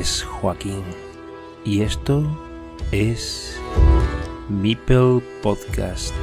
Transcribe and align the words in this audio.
Es 0.00 0.22
Joaquín 0.22 0.82
y 1.62 1.82
esto 1.82 2.24
es 2.90 3.60
Mipel 4.48 5.22
Podcast. 5.42 6.14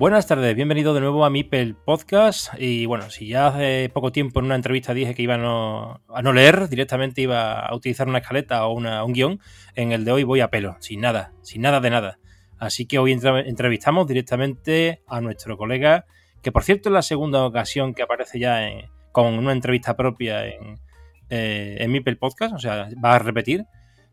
Buenas 0.00 0.26
tardes, 0.26 0.56
bienvenido 0.56 0.94
de 0.94 1.02
nuevo 1.02 1.26
a 1.26 1.30
Mipel 1.30 1.74
Podcast. 1.74 2.54
Y 2.58 2.86
bueno, 2.86 3.10
si 3.10 3.28
ya 3.28 3.48
hace 3.48 3.90
poco 3.92 4.10
tiempo 4.10 4.40
en 4.40 4.46
una 4.46 4.54
entrevista 4.54 4.94
dije 4.94 5.14
que 5.14 5.20
iba 5.20 5.34
a 5.34 6.22
no, 6.22 6.32
leer, 6.32 6.70
directamente 6.70 7.20
iba 7.20 7.60
a 7.60 7.74
utilizar 7.74 8.08
una 8.08 8.20
escaleta 8.20 8.66
o 8.66 8.72
un 8.72 9.12
guion, 9.12 9.40
en 9.74 9.92
el 9.92 10.06
de 10.06 10.12
hoy 10.12 10.24
voy 10.24 10.40
a 10.40 10.48
pelo, 10.48 10.78
sin 10.80 11.02
nada, 11.02 11.34
sin 11.42 11.60
nada 11.60 11.80
de 11.80 11.90
nada. 11.90 12.18
Así 12.58 12.86
que 12.86 12.98
hoy 12.98 13.12
entrevistamos 13.12 14.06
directamente 14.06 15.02
a 15.06 15.20
nuestro 15.20 15.58
colega, 15.58 16.06
que 16.40 16.50
por 16.50 16.64
cierto 16.64 16.88
es 16.88 16.94
la 16.94 17.02
segunda 17.02 17.44
ocasión 17.44 17.92
que 17.92 18.02
aparece 18.02 18.38
ya 18.38 18.70
con 19.12 19.34
una 19.34 19.52
entrevista 19.52 19.98
propia 19.98 20.46
en, 20.46 20.80
eh, 21.28 21.76
en 21.78 21.92
Mipel 21.92 22.16
Podcast, 22.16 22.54
o 22.54 22.58
sea, 22.58 22.88
va 23.04 23.16
a 23.16 23.18
repetir. 23.18 23.66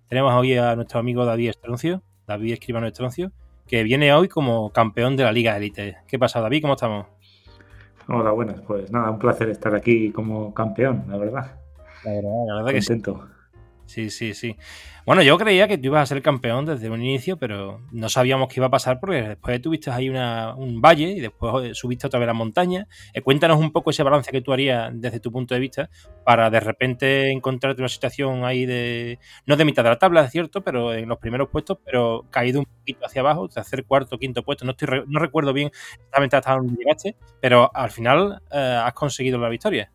Tenemos 0.10 0.34
hoy 0.34 0.54
a 0.58 0.76
nuestro 0.76 1.00
amigo 1.00 1.24
David 1.24 1.52
Estroncio, 1.52 2.04
David 2.28 2.52
Escribano 2.52 2.88
Estroncio 2.88 3.32
que 3.68 3.84
viene 3.84 4.14
hoy 4.14 4.28
como 4.28 4.72
campeón 4.72 5.16
de 5.16 5.24
la 5.24 5.32
Liga 5.32 5.58
Elite. 5.58 5.98
¿Qué 6.08 6.18
pasa, 6.18 6.40
David? 6.40 6.62
¿Cómo 6.62 6.74
estamos? 6.74 7.08
Hola, 8.08 8.32
buenas. 8.32 8.62
Pues 8.62 8.92
nada, 8.92 9.12
un 9.12 9.20
placer 9.20 9.50
estar 9.50 9.76
aquí 9.76 10.12
como 10.12 10.54
campeón, 10.54 11.04
la 11.10 11.18
verdad. 11.18 11.60
La 12.04 12.12
verdad, 12.12 12.46
la 12.48 12.56
verdad 12.56 12.72
que 12.72 12.82
sí. 12.82 13.02
Sí, 13.88 14.10
sí, 14.10 14.34
sí. 14.34 14.58
Bueno, 15.06 15.22
yo 15.24 15.38
creía 15.38 15.66
que 15.70 15.78
tú 15.78 15.86
ibas 15.86 16.04
a 16.04 16.06
ser 16.14 16.22
campeón 16.22 16.66
desde 16.66 16.90
un 16.90 17.02
inicio, 17.02 17.38
pero 17.38 17.80
no 17.94 18.10
sabíamos 18.10 18.50
qué 18.50 18.60
iba 18.60 18.68
a 18.68 18.70
pasar 18.70 19.00
porque 19.00 19.22
después 19.22 19.62
tuviste 19.62 19.90
ahí 19.90 20.10
un 20.10 20.82
valle 20.82 21.12
y 21.12 21.22
después 21.22 21.78
subiste 21.78 22.06
otra 22.06 22.20
vez 22.20 22.28
la 22.28 22.34
montaña. 22.34 22.86
Eh, 23.14 23.22
cuéntanos 23.22 23.58
un 23.60 23.72
poco 23.72 23.92
ese 23.92 24.04
balance 24.04 24.30
que 24.30 24.42
tú 24.42 24.52
harías 24.52 24.92
desde 24.94 25.22
tu 25.22 25.32
punto 25.32 25.54
de 25.54 25.62
vista 25.62 25.90
para 26.26 26.50
de 26.50 26.60
repente 26.60 27.32
encontrarte 27.32 27.82
una 27.82 27.88
situación 27.88 28.44
ahí 28.44 28.66
de, 28.66 29.20
no 29.46 29.56
de 29.56 29.64
mitad 29.64 29.86
de 29.86 29.92
la 29.92 30.00
tabla, 30.00 30.26
es 30.26 30.32
cierto, 30.32 30.62
pero 30.62 30.94
en 30.94 31.08
los 31.08 31.18
primeros 31.18 31.48
puestos, 31.48 31.78
pero 31.86 32.26
caído 32.30 32.60
un 32.60 32.66
poquito 32.66 33.06
hacia 33.06 33.22
abajo, 33.22 33.48
tercer, 33.48 33.86
cuarto, 33.86 34.18
quinto 34.20 34.44
puesto. 34.44 34.66
No, 34.66 34.72
estoy, 34.72 35.04
no 35.08 35.20
recuerdo 35.22 35.54
bien 35.54 35.72
exactamente 35.74 36.36
hasta 36.36 36.56
dónde 36.56 36.76
llegaste, 36.76 37.16
pero 37.40 37.72
al 37.74 37.90
final 37.92 38.42
eh, 38.52 38.82
has 38.84 38.94
conseguido 38.94 39.40
la 39.40 39.48
victoria. 39.48 39.90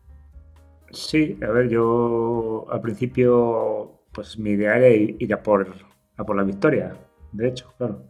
Sí, 0.93 1.37
a 1.41 1.51
ver, 1.51 1.69
yo 1.69 2.67
al 2.69 2.81
principio, 2.81 4.01
pues 4.11 4.37
mi 4.37 4.51
idea 4.51 4.77
era 4.77 4.89
ir 4.89 5.33
a 5.33 5.41
por, 5.41 5.73
por 6.15 6.35
la 6.35 6.43
victoria, 6.43 6.95
de 7.31 7.47
hecho, 7.47 7.73
claro. 7.77 8.03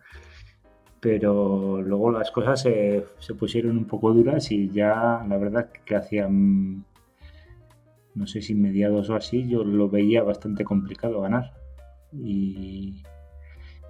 Pero 1.00 1.82
luego 1.82 2.12
las 2.12 2.32
cosas 2.32 2.62
se, 2.62 3.06
pusieron 3.40 3.78
un 3.78 3.86
poco 3.86 4.14
duras 4.14 4.52
y 4.52 4.70
ya 4.70 5.26
la 5.28 5.38
verdad 5.38 5.70
que 5.86 5.96
hacían, 5.96 6.86
no 8.16 8.28
sé 8.28 8.42
si 8.42 8.54
mediados 8.54 9.10
o 9.10 9.16
así, 9.16 9.48
yo 9.48 9.64
lo 9.64 9.90
veía 9.90 10.24
bastante 10.24 10.66
complicado 10.66 11.22
ganar. 11.22 11.54
Y 12.12 13.02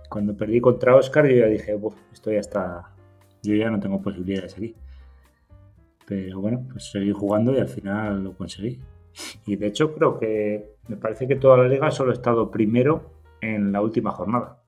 cuando 0.09 0.37
perdí 0.37 0.61
contra 0.61 0.95
Oscar 0.95 1.27
yo 1.27 1.37
ya 1.37 1.47
dije, 1.47 1.75
esto 2.11 2.31
ya 2.31 2.39
está, 2.39 2.93
yo 3.41 3.55
ya 3.55 3.71
no 3.71 3.79
tengo 3.79 4.01
posibilidades 4.01 4.55
aquí. 4.57 4.75
Pero 6.07 6.39
bueno, 6.39 6.65
pues 6.71 6.91
seguí 6.91 7.11
jugando 7.11 7.53
y 7.53 7.59
al 7.59 7.67
final 7.67 8.23
lo 8.23 8.33
conseguí. 8.33 8.79
Y 9.45 9.55
de 9.55 9.67
hecho 9.67 9.93
creo 9.93 10.19
que 10.19 10.75
me 10.87 10.97
parece 10.97 11.27
que 11.27 11.35
toda 11.35 11.57
la 11.57 11.67
liga 11.67 11.91
solo 11.91 12.11
he 12.11 12.13
estado 12.13 12.51
primero 12.51 13.11
en 13.41 13.71
la 13.71 13.81
última 13.81 14.11
jornada. 14.11 14.59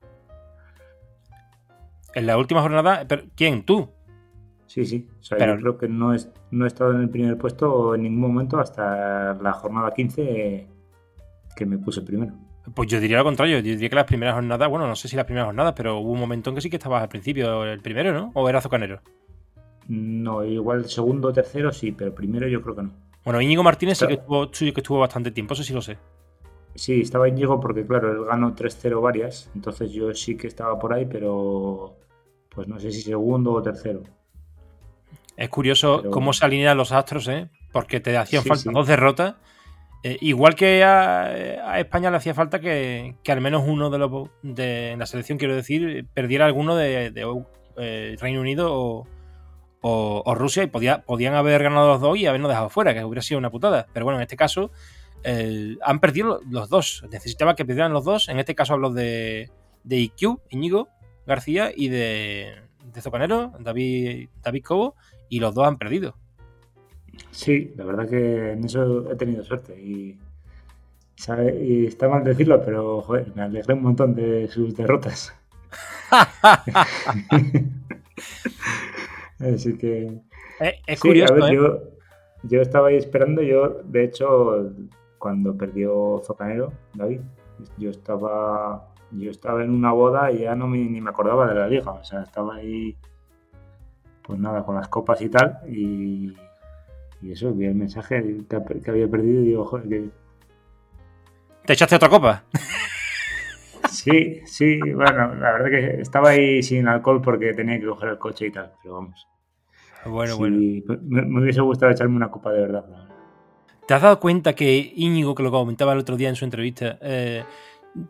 ¿En 2.14 2.26
la 2.26 2.38
última 2.38 2.62
jornada? 2.62 3.04
¿Pero, 3.06 3.24
¿Quién? 3.34 3.64
¿Tú? 3.64 3.90
Sí, 4.66 4.84
sí. 4.84 5.08
O 5.20 5.22
sea, 5.22 5.38
yo 5.38 5.60
creo 5.60 5.78
que 5.78 5.88
no 5.88 6.14
he, 6.14 6.18
no 6.50 6.64
he 6.64 6.68
estado 6.68 6.92
en 6.92 7.02
el 7.02 7.10
primer 7.10 7.36
puesto 7.36 7.94
en 7.94 8.02
ningún 8.02 8.20
momento 8.20 8.58
hasta 8.58 9.34
la 9.34 9.52
jornada 9.52 9.92
15 9.92 10.66
que 11.54 11.66
me 11.66 11.78
puse 11.78 12.02
primero. 12.02 12.34
Pues 12.74 12.88
yo 12.88 13.00
diría 13.00 13.18
lo 13.18 13.24
contrario, 13.24 13.58
yo 13.58 13.62
diría 13.62 13.88
que 13.88 13.94
las 13.94 14.06
primeras 14.06 14.34
jornadas, 14.34 14.68
bueno, 14.68 14.88
no 14.88 14.96
sé 14.96 15.08
si 15.08 15.14
las 15.14 15.24
primeras 15.24 15.46
jornadas, 15.46 15.74
pero 15.76 15.98
hubo 15.98 16.10
un 16.10 16.18
momento 16.18 16.50
en 16.50 16.56
que 16.56 16.62
sí 16.62 16.68
que 16.68 16.76
estabas 16.76 17.02
al 17.02 17.08
principio, 17.08 17.64
el 17.64 17.80
primero, 17.80 18.12
¿no? 18.12 18.32
¿O 18.34 18.48
era 18.48 18.60
Zocanero? 18.60 19.00
No, 19.88 20.44
igual 20.44 20.88
segundo 20.88 21.28
o 21.28 21.32
tercero 21.32 21.72
sí, 21.72 21.92
pero 21.92 22.14
primero 22.14 22.48
yo 22.48 22.60
creo 22.62 22.76
que 22.76 22.82
no. 22.82 22.90
Bueno, 23.24 23.40
Íñigo 23.40 23.62
Martínez 23.62 23.98
sí 23.98 24.06
que 24.06 24.14
estuvo, 24.14 24.50
que 24.50 24.80
estuvo 24.80 24.98
bastante 25.00 25.30
tiempo, 25.30 25.54
eso 25.54 25.62
sí 25.62 25.72
lo 25.72 25.82
sé. 25.82 25.98
Sí, 26.74 27.00
estaba 27.00 27.28
Íñigo 27.28 27.58
porque, 27.58 27.86
claro, 27.86 28.12
él 28.12 28.24
ganó 28.24 28.54
3-0 28.54 29.00
varias, 29.00 29.50
entonces 29.54 29.90
yo 29.92 30.12
sí 30.14 30.36
que 30.36 30.46
estaba 30.46 30.78
por 30.78 30.92
ahí, 30.92 31.06
pero 31.06 31.96
pues 32.50 32.68
no 32.68 32.78
sé 32.78 32.90
si 32.90 33.02
segundo 33.02 33.52
o 33.52 33.62
tercero. 33.62 34.02
Es 35.36 35.48
curioso 35.48 36.02
cómo 36.10 36.32
se 36.32 36.44
alinean 36.44 36.76
los 36.76 36.92
astros, 36.92 37.28
¿eh? 37.28 37.50
Porque 37.72 38.00
te 38.00 38.16
hacían 38.16 38.44
falta 38.44 38.70
dos 38.72 38.86
derrotas. 38.86 39.34
Eh, 40.02 40.18
igual 40.20 40.54
que 40.54 40.84
a, 40.84 41.78
España 41.78 42.10
le 42.10 42.16
hacía 42.16 42.32
falta 42.32 42.60
que, 42.60 43.16
al 43.26 43.40
menos 43.40 43.64
uno 43.66 43.90
de 43.90 43.98
los 43.98 44.30
de 44.42 44.94
la 44.96 45.04
selección, 45.04 45.36
quiero 45.36 45.54
decir, 45.54 46.06
perdiera 46.14 46.46
alguno 46.46 46.76
de, 46.76 47.12
eh, 47.76 48.16
Reino 48.20 48.40
Unido 48.40 48.72
o, 48.72 49.06
o, 49.88 50.34
Rusia 50.34 50.64
y 50.64 50.66
podía, 50.66 51.02
podían 51.02 51.34
haber 51.34 51.62
ganado 51.62 51.88
los 51.88 52.00
dos 52.00 52.18
y 52.18 52.26
habernos 52.26 52.48
dejado 52.48 52.70
fuera, 52.70 52.92
que 52.92 53.04
hubiera 53.04 53.22
sido 53.22 53.38
una 53.38 53.50
putada. 53.50 53.86
Pero 53.92 54.04
bueno, 54.04 54.18
en 54.18 54.22
este 54.22 54.36
caso 54.36 54.70
han 55.82 56.00
perdido 56.00 56.40
los 56.48 56.68
dos. 56.68 57.04
Necesitaba 57.10 57.54
que 57.54 57.64
perdieran 57.64 57.92
los 57.92 58.04
dos. 58.04 58.28
En 58.28 58.38
este 58.38 58.54
caso 58.54 58.74
hablo 58.74 58.90
de, 58.90 59.50
de 59.84 59.96
IQ, 59.96 60.40
Íñigo 60.50 60.88
García, 61.26 61.72
y 61.74 61.88
de, 61.88 62.54
de 62.92 63.00
Zocanero, 63.00 63.52
David, 63.58 64.28
David 64.42 64.64
Cobo, 64.64 64.94
y 65.28 65.40
los 65.40 65.54
dos 65.54 65.66
han 65.66 65.76
perdido. 65.76 66.16
Sí, 67.30 67.72
la 67.76 67.84
verdad 67.84 68.08
que 68.08 68.52
en 68.52 68.64
eso 68.64 69.10
he 69.10 69.16
tenido 69.16 69.44
suerte 69.44 69.80
y, 69.80 70.18
y 71.60 71.86
está 71.86 72.08
mal 72.08 72.24
decirlo, 72.24 72.62
pero 72.64 73.02
joder, 73.02 73.32
me 73.34 73.42
alegré 73.42 73.74
un 73.74 73.82
montón 73.82 74.14
de 74.14 74.48
sus 74.48 74.76
derrotas. 74.76 75.34
Así 79.40 79.76
que. 79.76 80.20
Eh, 80.60 80.80
es 80.86 81.00
curioso. 81.00 81.36
¿eh? 81.46 81.80
yo, 82.42 82.60
estaba 82.60 82.88
ahí 82.88 82.96
esperando. 82.96 83.42
Yo, 83.42 83.82
de 83.84 84.04
hecho, 84.04 84.72
cuando 85.18 85.56
perdió 85.56 86.20
Zocanero, 86.24 86.72
David, 86.94 87.20
yo 87.78 87.90
estaba. 87.90 88.92
Yo 89.12 89.30
estaba 89.30 89.62
en 89.62 89.70
una 89.70 89.92
boda 89.92 90.32
y 90.32 90.40
ya 90.40 90.56
no 90.56 90.66
me, 90.66 90.78
ni 90.78 91.00
me 91.00 91.10
acordaba 91.10 91.46
de 91.46 91.54
la 91.54 91.68
liga. 91.68 91.92
O 91.92 92.04
sea, 92.04 92.22
estaba 92.22 92.56
ahí. 92.56 92.96
Pues 94.22 94.38
nada, 94.38 94.64
con 94.64 94.74
las 94.74 94.88
copas 94.88 95.20
y 95.22 95.28
tal. 95.28 95.60
Y, 95.68 96.34
y 97.22 97.32
eso, 97.32 97.52
vi 97.52 97.66
el 97.66 97.76
mensaje 97.76 98.38
que, 98.48 98.90
había 98.90 99.08
perdido 99.08 99.42
y 99.42 99.44
digo, 99.46 99.64
joder, 99.64 99.88
que. 99.88 100.08
¿Te 101.64 101.72
echaste 101.72 101.96
otra 101.96 102.08
copa? 102.08 102.44
Sí, 104.06 104.40
sí, 104.44 104.78
bueno, 104.92 105.34
la 105.34 105.52
verdad 105.52 105.70
que 105.70 106.00
estaba 106.00 106.30
ahí 106.30 106.62
sin 106.62 106.86
alcohol 106.86 107.20
porque 107.20 107.54
tenía 107.54 107.80
que 107.80 107.86
coger 107.86 108.10
el 108.10 108.18
coche 108.18 108.46
y 108.46 108.50
tal, 108.52 108.72
pero 108.80 108.94
vamos. 108.94 109.26
Bueno, 110.08 110.36
bueno. 110.36 110.56
Me, 111.02 111.42
hubiese 111.42 111.60
gustado 111.60 111.92
echarme 111.92 112.16
una 112.16 112.30
copa 112.30 112.52
de 112.52 112.60
verdad. 112.60 112.84
¿Te 113.86 113.94
has 113.94 114.02
dado 114.02 114.18
cuenta 114.18 114.54
que 114.54 114.92
Íñigo, 114.96 115.34
que 115.34 115.42
lo 115.42 115.50
comentaba 115.50 115.92
el 115.92 115.98
otro 115.98 116.16
día 116.16 116.28
en 116.28 116.34
su 116.34 116.44
entrevista, 116.44 116.98
eh, 117.00 117.44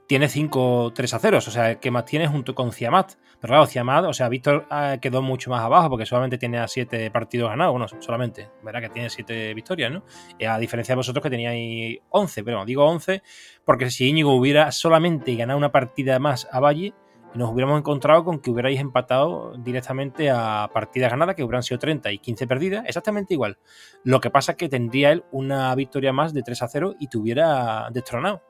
tiene 0.07 0.29
5 0.29 0.93
3 0.95 1.15
a 1.15 1.19
0, 1.19 1.39
o 1.39 1.41
sea, 1.41 1.79
que 1.79 1.91
más 1.91 2.05
tiene 2.05 2.27
junto 2.27 2.55
con 2.55 2.73
Ciamat. 2.73 3.13
Pero 3.41 3.53
claro, 3.53 3.67
Ciamat, 3.67 4.07
o 4.07 4.13
sea, 4.13 4.29
Víctor 4.29 4.67
eh, 4.71 4.99
quedó 5.01 5.21
mucho 5.23 5.51
más 5.51 5.61
abajo 5.61 5.91
porque 5.91 6.07
solamente 6.07 6.39
tiene 6.39 6.59
a 6.59 6.67
7 6.67 7.11
partidos 7.11 7.51
ganados, 7.51 7.73
bueno, 7.73 7.87
solamente, 8.01 8.49
verá 8.63 8.81
que 8.81 8.89
tiene 8.89 9.11
7 9.11 9.53
victorias, 9.55 9.93
¿no? 9.93 10.03
a 10.49 10.59
diferencia 10.59 10.95
de 10.95 10.97
vosotros 10.97 11.23
que 11.23 11.31
teníais 11.31 11.99
11, 12.09 12.43
pero 12.43 12.65
digo 12.65 12.85
11 12.85 13.23
porque 13.65 13.91
si 13.91 14.09
Íñigo 14.09 14.35
hubiera 14.35 14.73
solamente 14.73 15.35
ganado 15.35 15.59
una 15.59 15.71
partida 15.71 16.19
más 16.19 16.49
a 16.51 16.61
Valle, 16.61 16.95
nos 17.37 17.51
hubiéramos 17.51 17.79
encontrado 17.79 18.25
con 18.25 18.41
que 18.41 18.51
hubierais 18.51 18.81
empatado 18.81 19.55
directamente 19.59 20.31
a 20.31 20.71
partidas 20.73 21.11
ganadas, 21.11 21.35
que 21.35 21.45
hubieran 21.45 21.63
sido 21.63 21.79
30 21.79 22.13
y 22.13 22.19
15 22.19 22.47
perdidas, 22.47 22.85
exactamente 22.87 23.35
igual. 23.35 23.59
Lo 24.05 24.21
que 24.21 24.31
pasa 24.31 24.53
es 24.53 24.59
que 24.59 24.69
tendría 24.69 25.13
él 25.13 25.25
una 25.33 25.75
victoria 25.75 26.13
más 26.13 26.33
de 26.33 26.43
3 26.43 26.63
a 26.63 26.69
0 26.69 26.95
y 26.99 27.09
te 27.09 27.19
hubiera 27.19 27.89
destronado. 27.91 28.43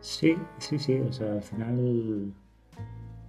Sí, 0.00 0.36
sí, 0.58 0.78
sí, 0.78 0.98
o 0.98 1.12
sea, 1.12 1.32
al 1.32 1.42
final, 1.42 2.32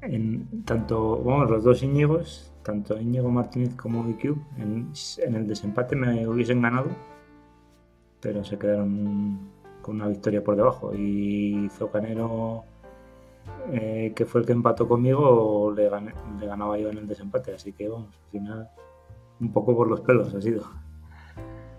en 0.01 0.63
tanto, 0.63 1.22
vamos, 1.22 1.50
los 1.50 1.63
dos 1.63 1.83
Íñigos, 1.83 2.54
tanto 2.63 3.00
Íñigo 3.00 3.30
Martínez 3.30 3.75
como 3.75 4.07
IQ, 4.10 4.38
en, 4.57 4.94
el 5.18 5.48
desempate 5.48 5.95
me 5.95 6.25
hubiesen 6.28 6.62
ganado, 6.62 6.89
pero 8.22 8.44
se 8.45 8.57
quedaron 8.57 9.51
con 9.81 9.95
una 9.95 10.07
victoria 10.07 10.44
por 10.44 10.56
debajo. 10.56 10.94
Y 10.95 11.68
Zocanero, 11.72 12.63
eh, 13.72 14.14
que 14.16 14.26
fue 14.26 14.42
el 14.42 14.48
que 14.48 14.54
empató 14.54 14.88
conmigo, 14.88 15.74
le, 15.76 15.90
le 15.90 16.48
ganaba 16.48 16.78
yo 16.78 16.90
en 16.90 16.98
el 16.98 17.08
desempate, 17.08 17.54
así 17.54 17.74
que 17.74 17.88
vamos, 17.88 18.10
al 18.26 18.32
final, 18.32 18.70
un 19.40 19.52
poco 19.52 19.76
por 19.76 19.88
los 19.88 20.02
pelos 20.02 20.34
ha 20.34 20.42
sido. 20.42 20.64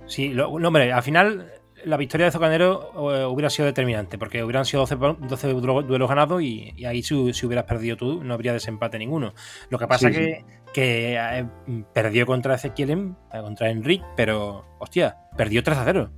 Sí, 0.07 0.29
lo, 0.31 0.51
hombre, 0.51 0.93
al 0.93 1.03
final 1.03 1.53
la 1.85 1.97
victoria 1.97 2.27
de 2.27 2.33
Zocanero 2.33 3.13
eh, 3.13 3.25
hubiera 3.25 3.51
sido 3.51 3.67
determinante, 3.67 4.19
porque 4.19 4.43
hubieran 4.43 4.65
sido 4.65 4.85
12, 4.87 5.49
duelos 5.49 6.09
ganados 6.09 6.43
y, 6.43 6.85
ahí 6.85 7.03
si, 7.03 7.15
hubieras 7.15 7.65
perdido 7.65 7.97
tú 7.97 8.23
no 8.23 8.35
habría 8.35 8.53
desempate 8.53 8.99
ninguno. 8.99 9.35
Lo 9.71 9.79
que 9.79 9.87
pasa 9.87 10.09
es 10.09 10.17
que, 10.17 10.45
que 10.73 11.17
eh, 11.17 11.47
perdió 11.93 12.27
contra 12.27 12.55
Ezequiel, 12.55 13.15
contra 13.31 13.71
Enrique, 13.71 14.05
pero 14.17 14.65
hostia, 14.79 15.17
perdió 15.37 15.63
3 15.63 15.79
a 15.79 15.85
0. 15.85 16.11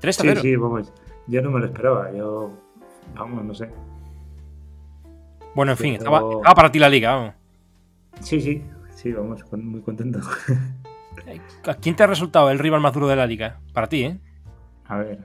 3 0.00 0.20
a 0.20 0.22
0. 0.22 0.40
Sí, 0.42 0.48
sí, 0.48 0.56
vamos. 0.56 0.92
Yo 1.28 1.42
no 1.42 1.50
me 1.50 1.60
lo 1.60 1.66
esperaba, 1.66 2.12
yo. 2.12 2.50
Vamos, 3.14 3.44
no 3.44 3.54
sé. 3.54 3.68
Bueno, 5.54 5.72
en 5.72 5.78
fin, 5.78 5.94
estaba, 5.94 6.40
para 6.54 6.72
ti 6.72 6.78
la 6.78 6.88
liga, 6.88 7.14
vamos. 7.14 7.34
Sí, 8.20 8.40
sí, 8.40 8.62
sí, 8.94 9.12
vamos, 9.12 9.44
muy 9.52 9.82
contento. 9.82 10.20
¿A 11.66 11.74
quién 11.74 11.94
te 11.94 12.02
ha 12.02 12.06
resultado 12.06 12.50
el 12.50 12.58
rival 12.58 12.80
más 12.80 12.94
duro 12.94 13.06
de 13.08 13.16
la 13.16 13.26
liga? 13.26 13.60
Para 13.72 13.86
ti, 13.86 14.04
¿eh? 14.04 14.18
A 14.86 14.96
ver. 14.98 15.18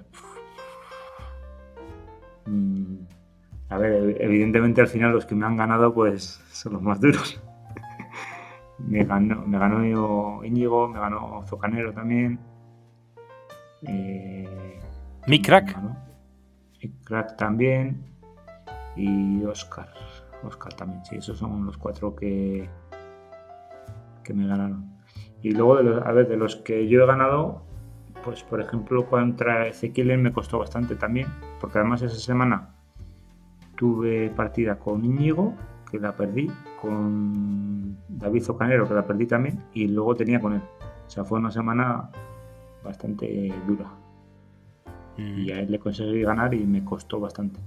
Mm, 2.45 2.97
a 3.69 3.77
ver, 3.77 4.18
evidentemente 4.19 4.81
al 4.81 4.88
final 4.88 5.12
los 5.12 5.25
que 5.25 5.35
me 5.35 5.45
han 5.45 5.57
ganado 5.57 5.94
pues 5.94 6.41
son 6.51 6.74
los 6.74 6.81
más 6.81 7.00
duros. 7.00 7.41
me 8.79 9.03
ganó, 9.03 9.45
me 9.45 9.57
ganó 9.57 10.44
Íñigo, 10.44 10.88
me 10.88 11.00
ganó 11.00 11.44
Zocanero 11.47 11.94
también. 11.94 12.39
Eh, 13.83 14.79
Mi 15.27 15.41
crack. 15.41 15.77
Mi 16.81 16.89
crack 17.03 17.38
también. 17.38 18.01
Y 18.95 19.44
Oscar. 19.44 19.89
Oscar 20.44 20.74
también, 20.74 21.04
sí, 21.06 21.16
esos 21.16 21.38
son 21.38 21.66
los 21.66 21.78
cuatro 21.78 22.16
que, 22.16 22.69
que 24.24 24.34
me 24.34 24.48
ganaron. 24.48 24.98
Y 25.42 25.51
luego, 25.51 25.78
de 25.78 25.84
los, 25.84 26.06
a 26.06 26.12
ver, 26.12 26.28
de 26.28 26.38
los 26.38 26.56
que 26.57 26.88
yo 26.88 27.04
he 27.04 27.06
ganado, 27.06 27.62
pues 28.24 28.44
por 28.44 28.60
ejemplo 28.60 29.06
contra 29.06 29.68
Ezequiel 29.68 30.18
me 30.18 30.34
costó 30.34 30.60
bastante 30.60 30.95
también, 30.95 31.28
porque 31.62 31.80
además 31.80 32.01
esa 32.01 32.18
semana 32.18 32.75
tuve 33.75 34.30
partida 34.31 34.78
con 34.80 35.06
Íñigo, 35.06 35.54
que 35.89 36.00
la 36.00 36.16
perdí, 36.16 36.51
con 36.81 37.98
David 38.10 38.44
Zocanero, 38.44 38.88
que 38.88 38.94
la 38.94 39.06
perdí 39.06 39.28
también, 39.28 39.63
y 39.74 39.88
luego 39.88 40.16
tenía 40.16 40.42
con 40.42 40.54
él. 40.54 40.62
O 41.06 41.10
sea, 41.10 41.24
fue 41.24 41.39
una 41.39 41.51
semana 41.51 42.10
bastante 42.84 43.54
dura. 43.66 43.86
Mm. 45.18 45.39
Y 45.39 45.51
a 45.51 45.60
él 45.60 45.72
le 45.72 45.80
conseguí 45.80 46.22
ganar 46.22 46.54
y 46.54 46.66
me 46.66 46.84
costó 46.84 47.19
bastante. 47.19 47.60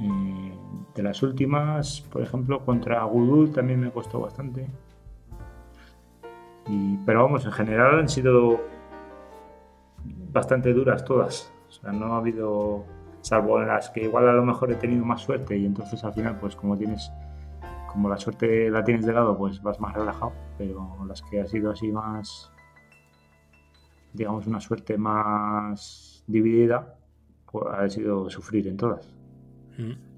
Eh, 0.00 0.52
de 0.96 1.02
las 1.02 1.22
últimas, 1.22 2.00
por 2.10 2.22
ejemplo, 2.22 2.64
contra 2.64 3.04
Gudul 3.04 3.52
también 3.52 3.80
me 3.80 3.90
costó 3.90 4.20
bastante 4.20 4.66
pero 7.04 7.22
vamos, 7.22 7.44
en 7.44 7.52
general 7.52 8.00
han 8.00 8.08
sido 8.08 8.60
bastante 10.32 10.72
duras 10.72 11.04
todas. 11.04 11.52
O 11.68 11.72
sea, 11.72 11.92
no 11.92 12.14
ha 12.14 12.18
habido, 12.18 12.84
salvo 13.20 13.60
en 13.60 13.68
las 13.68 13.90
que 13.90 14.04
igual 14.04 14.28
a 14.28 14.32
lo 14.32 14.44
mejor 14.44 14.72
he 14.72 14.76
tenido 14.76 15.04
más 15.04 15.22
suerte 15.22 15.56
y 15.56 15.66
entonces 15.66 16.02
al 16.04 16.12
final, 16.12 16.38
pues 16.40 16.56
como 16.56 16.76
tienes, 16.76 17.12
como 17.88 18.08
la 18.08 18.16
suerte 18.16 18.70
la 18.70 18.84
tienes 18.84 19.06
de 19.06 19.12
lado, 19.12 19.36
pues 19.38 19.62
vas 19.62 19.80
más 19.80 19.94
relajado. 19.94 20.32
Pero 20.58 20.96
las 21.06 21.22
que 21.22 21.40
ha 21.40 21.46
sido 21.46 21.70
así 21.70 21.92
más, 21.92 22.50
digamos, 24.12 24.46
una 24.46 24.60
suerte 24.60 24.98
más 24.98 26.24
dividida, 26.26 26.96
pues 27.50 27.64
ha 27.72 27.88
sido 27.88 28.28
sufrir 28.28 28.66
en 28.66 28.76
todas. 28.76 29.14
Mm. 29.78 30.15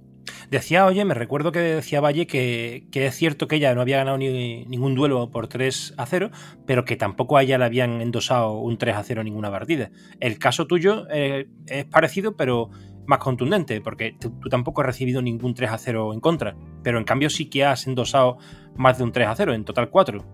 Decía, 0.51 0.87
oye, 0.87 1.05
me 1.05 1.13
recuerdo 1.13 1.53
que 1.53 1.59
decía 1.59 2.01
Valle 2.01 2.27
que, 2.27 2.87
es 2.91 3.15
cierto 3.15 3.49
que 3.49 3.57
ella 3.57 3.75
no 3.75 3.83
había 3.83 3.99
ganado 3.99 4.17
ni, 4.17 4.65
ningún 4.65 4.95
duelo 4.95 5.31
por 5.31 5.47
3 5.47 5.95
a 5.99 6.07
0, 6.07 6.31
pero 6.67 6.87
que 6.87 6.97
tampoco 6.97 7.37
a 7.37 7.43
ella 7.43 7.59
le 7.59 7.67
habían 7.67 8.01
endosado 8.01 8.59
un 8.59 8.79
3 8.79 8.97
a 8.97 9.03
0 9.03 9.21
en 9.21 9.27
ninguna 9.27 9.51
partida. 9.51 9.91
El 10.21 10.39
caso 10.39 10.67
tuyo 10.67 11.07
eh, 11.11 11.49
es 11.67 11.85
parecido, 11.85 12.35
pero 12.35 12.71
más 13.07 13.19
contundente, 13.19 13.81
porque 13.83 14.17
tú, 14.19 14.39
tampoco 14.49 14.81
has 14.81 14.87
recibido 14.87 15.21
ningún 15.21 15.53
3 15.53 15.71
a 15.71 15.79
0 15.79 16.15
en 16.15 16.21
contra, 16.21 16.57
pero 16.83 16.99
en 16.99 17.05
cambio 17.05 17.29
sí 17.29 17.51
que 17.51 17.65
has 17.65 17.87
endosado 17.87 18.39
más 18.75 18.97
de 18.97 19.05
un 19.05 19.13
3 19.13 19.29
a 19.29 19.35
0, 19.35 19.53
en 19.53 19.65
total 19.65 19.91
4. 19.91 20.25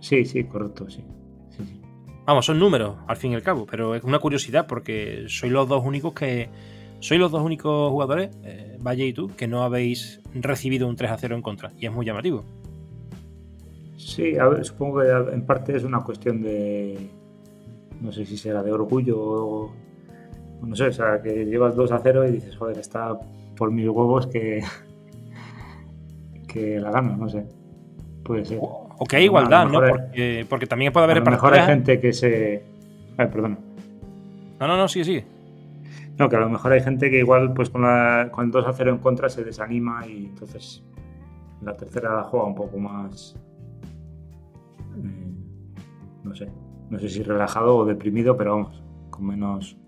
Sí, 0.00 0.24
sí, 0.26 0.44
correcto, 0.44 0.90
sí. 0.90 1.04
Vamos, 2.26 2.46
son 2.46 2.58
números, 2.58 2.96
al 3.08 3.16
fin 3.16 3.32
y 3.32 3.34
al 3.34 3.42
cabo, 3.42 3.66
pero 3.66 3.94
es 3.94 4.04
una 4.04 4.18
curiosidad 4.18 4.66
porque 4.66 5.24
soy 5.28 5.50
los 5.50 5.68
dos 5.68 5.84
únicos 5.84 6.12
que 6.12 6.48
soy 7.00 7.18
los 7.18 7.30
dos 7.30 7.42
únicos 7.42 7.90
jugadores, 7.90 8.30
eh, 8.44 8.78
Valle 8.80 9.06
y 9.06 9.12
tú, 9.12 9.28
que 9.36 9.48
no 9.48 9.62
habéis 9.62 10.20
recibido 10.34 10.86
un 10.86 10.96
3 10.96 11.10
a 11.10 11.16
0 11.18 11.34
en 11.34 11.42
contra. 11.42 11.72
Y 11.78 11.86
es 11.86 11.92
muy 11.92 12.06
llamativo. 12.06 12.44
Sí, 13.96 14.36
a 14.38 14.48
ver, 14.48 14.64
supongo 14.64 15.00
que 15.00 15.34
en 15.34 15.44
parte 15.44 15.76
es 15.76 15.84
una 15.84 16.00
cuestión 16.00 16.42
de. 16.42 17.10
No 18.00 18.12
sé 18.12 18.24
si 18.24 18.36
será 18.36 18.62
de 18.62 18.72
orgullo 18.72 19.18
o. 19.18 19.74
No 20.62 20.76
sé, 20.76 20.88
o 20.88 20.92
sea, 20.92 21.22
que 21.22 21.46
llevas 21.46 21.74
2 21.74 21.92
a 21.92 22.00
0 22.00 22.28
y 22.28 22.32
dices, 22.32 22.56
joder, 22.56 22.78
está 22.78 23.18
por 23.56 23.70
mis 23.70 23.88
huevos 23.88 24.26
que. 24.26 24.62
que 26.48 26.80
la 26.80 26.90
gano, 26.90 27.16
no 27.16 27.28
sé. 27.28 27.46
Puede 28.24 28.44
ser. 28.44 28.58
O 28.60 29.04
que 29.06 29.16
hay 29.16 29.24
igualdad, 29.24 29.66
¿no? 29.66 29.80
Porque, 30.48 30.66
también 30.66 30.92
puede 30.92 31.04
haber. 31.04 31.18
A 31.18 31.20
lo 31.20 31.30
mejor 31.30 31.54
hay 31.54 31.66
gente 31.66 31.98
que 32.00 32.12
se. 32.12 32.62
Ay, 33.16 33.26
perdona. 33.28 33.58
No, 34.58 34.66
no, 34.66 34.76
no, 34.76 34.88
sí, 34.88 35.04
sí. 35.04 35.24
No, 36.20 36.28
que 36.28 36.36
a 36.36 36.40
lo 36.40 36.50
mejor 36.50 36.72
hay 36.72 36.82
gente 36.82 37.10
que 37.10 37.20
igual 37.20 37.54
pues 37.54 37.70
con, 37.70 37.80
con 38.30 38.44
el 38.44 38.50
2 38.50 38.66
a 38.66 38.74
0 38.74 38.90
en 38.90 38.98
contra 38.98 39.30
se 39.30 39.42
desanima 39.42 40.06
y 40.06 40.26
entonces 40.26 40.84
la 41.62 41.74
tercera 41.74 42.14
la 42.14 42.24
juega 42.24 42.44
un 42.44 42.54
poco 42.54 42.76
más. 42.76 43.34
Mm, 44.96 46.28
no 46.28 46.34
sé. 46.34 46.52
No 46.90 46.98
sé 46.98 47.08
si 47.08 47.22
relajado 47.22 47.74
o 47.74 47.86
deprimido, 47.86 48.36
pero 48.36 48.50
vamos, 48.50 48.84
con 49.08 49.28
menos. 49.28 49.78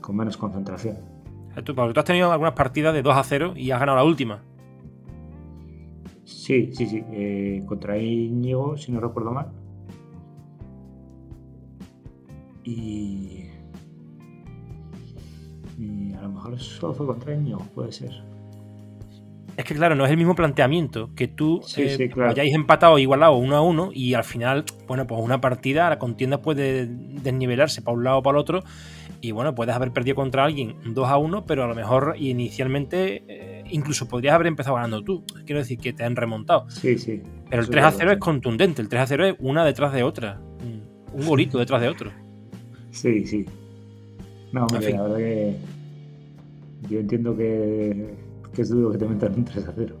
con 0.00 0.16
menos 0.16 0.38
concentración. 0.38 0.96
¿Tú, 1.62 1.74
tú 1.74 1.82
has 1.82 2.04
tenido 2.06 2.32
algunas 2.32 2.54
partidas 2.54 2.94
de 2.94 3.02
2 3.02 3.16
a 3.18 3.22
0 3.22 3.52
y 3.54 3.72
has 3.72 3.80
ganado 3.80 3.98
la 3.98 4.04
última. 4.04 4.42
Sí, 6.24 6.72
sí, 6.72 6.86
sí. 6.86 7.04
Eh, 7.12 7.62
contra 7.66 7.98
Íñigo, 7.98 8.78
si 8.78 8.92
no 8.92 9.00
recuerdo 9.00 9.30
mal. 9.30 9.52
Y 12.64 13.46
y 15.78 16.14
a 16.14 16.22
lo 16.22 16.30
mejor 16.30 16.58
solo 16.58 16.94
fue 16.94 17.34
Íñigo, 17.34 17.58
puede 17.74 17.92
ser. 17.92 18.22
Es 19.56 19.64
que 19.64 19.74
claro, 19.74 19.94
no 19.94 20.04
es 20.04 20.10
el 20.10 20.18
mismo 20.18 20.34
planteamiento 20.34 21.10
que 21.14 21.28
tú 21.28 21.62
eh, 21.78 22.10
hayáis 22.28 22.54
empatado 22.54 22.98
igualado 22.98 23.36
uno 23.36 23.56
a 23.56 23.62
uno 23.62 23.90
y 23.92 24.12
al 24.12 24.24
final, 24.24 24.64
bueno, 24.86 25.06
pues 25.06 25.20
una 25.22 25.40
partida, 25.40 25.88
la 25.88 25.98
contienda 25.98 26.42
puede 26.42 26.86
desnivelarse 26.86 27.80
para 27.80 27.96
un 27.96 28.04
lado 28.04 28.18
o 28.18 28.22
para 28.22 28.36
el 28.36 28.40
otro 28.40 28.62
y 29.22 29.32
bueno, 29.32 29.54
puedes 29.54 29.74
haber 29.74 29.92
perdido 29.92 30.14
contra 30.14 30.44
alguien 30.44 30.76
2 30.84 31.08
a 31.08 31.16
1, 31.16 31.46
pero 31.46 31.64
a 31.64 31.68
lo 31.68 31.74
mejor 31.74 32.16
inicialmente 32.18 33.24
eh, 33.28 33.64
incluso 33.70 34.06
podrías 34.08 34.34
haber 34.34 34.48
empezado 34.48 34.76
ganando 34.76 35.02
tú. 35.02 35.24
Quiero 35.46 35.60
decir 35.60 35.78
que 35.78 35.94
te 35.94 36.04
han 36.04 36.16
remontado. 36.16 36.68
Sí, 36.68 36.98
sí. 36.98 37.22
Pero 37.48 37.62
el 37.62 37.70
3 37.70 37.84
a 37.84 37.90
0 37.92 38.12
es 38.12 38.18
contundente, 38.18 38.82
el 38.82 38.90
3 38.90 39.02
a 39.02 39.06
0 39.06 39.26
es 39.26 39.34
una 39.38 39.64
detrás 39.64 39.94
de 39.94 40.02
otra. 40.02 40.38
Un 41.12 41.26
golito 41.26 41.58
detrás 41.58 41.80
de 41.80 41.88
otro. 41.88 42.10
Sí, 42.90 43.24
sí. 43.24 43.46
No, 44.56 44.66
la 44.68 45.02
verdad 45.02 45.16
que 45.18 45.56
yo 46.88 47.00
entiendo 47.00 47.36
que, 47.36 48.14
es 48.56 48.70
duro 48.70 48.90
que 48.90 48.98
te 48.98 49.06
metan 49.06 49.34
un 49.34 49.44
3 49.44 49.68
a 49.68 49.72
0. 49.76 49.96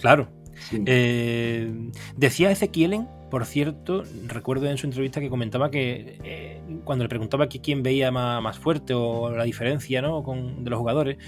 Claro. 0.00 0.28
Eh, 0.72 1.90
decía 2.16 2.50
Ezequielen, 2.50 3.06
por 3.30 3.46
cierto, 3.46 4.02
recuerdo 4.26 4.66
en 4.66 4.76
su 4.78 4.86
entrevista 4.86 5.20
que 5.20 5.30
comentaba 5.30 5.70
que 5.70 6.18
eh, 6.24 6.60
cuando 6.84 7.04
le 7.04 7.08
preguntaba 7.08 7.48
que 7.48 7.60
quién 7.60 7.82
veía 7.82 8.10
más, 8.10 8.58
fuerte 8.58 8.92
o 8.92 9.30
la 9.30 9.44
diferencia 9.44 10.02
¿no? 10.02 10.22
Con, 10.22 10.64
de 10.64 10.70
los 10.70 10.78
jugadores, 10.78 11.18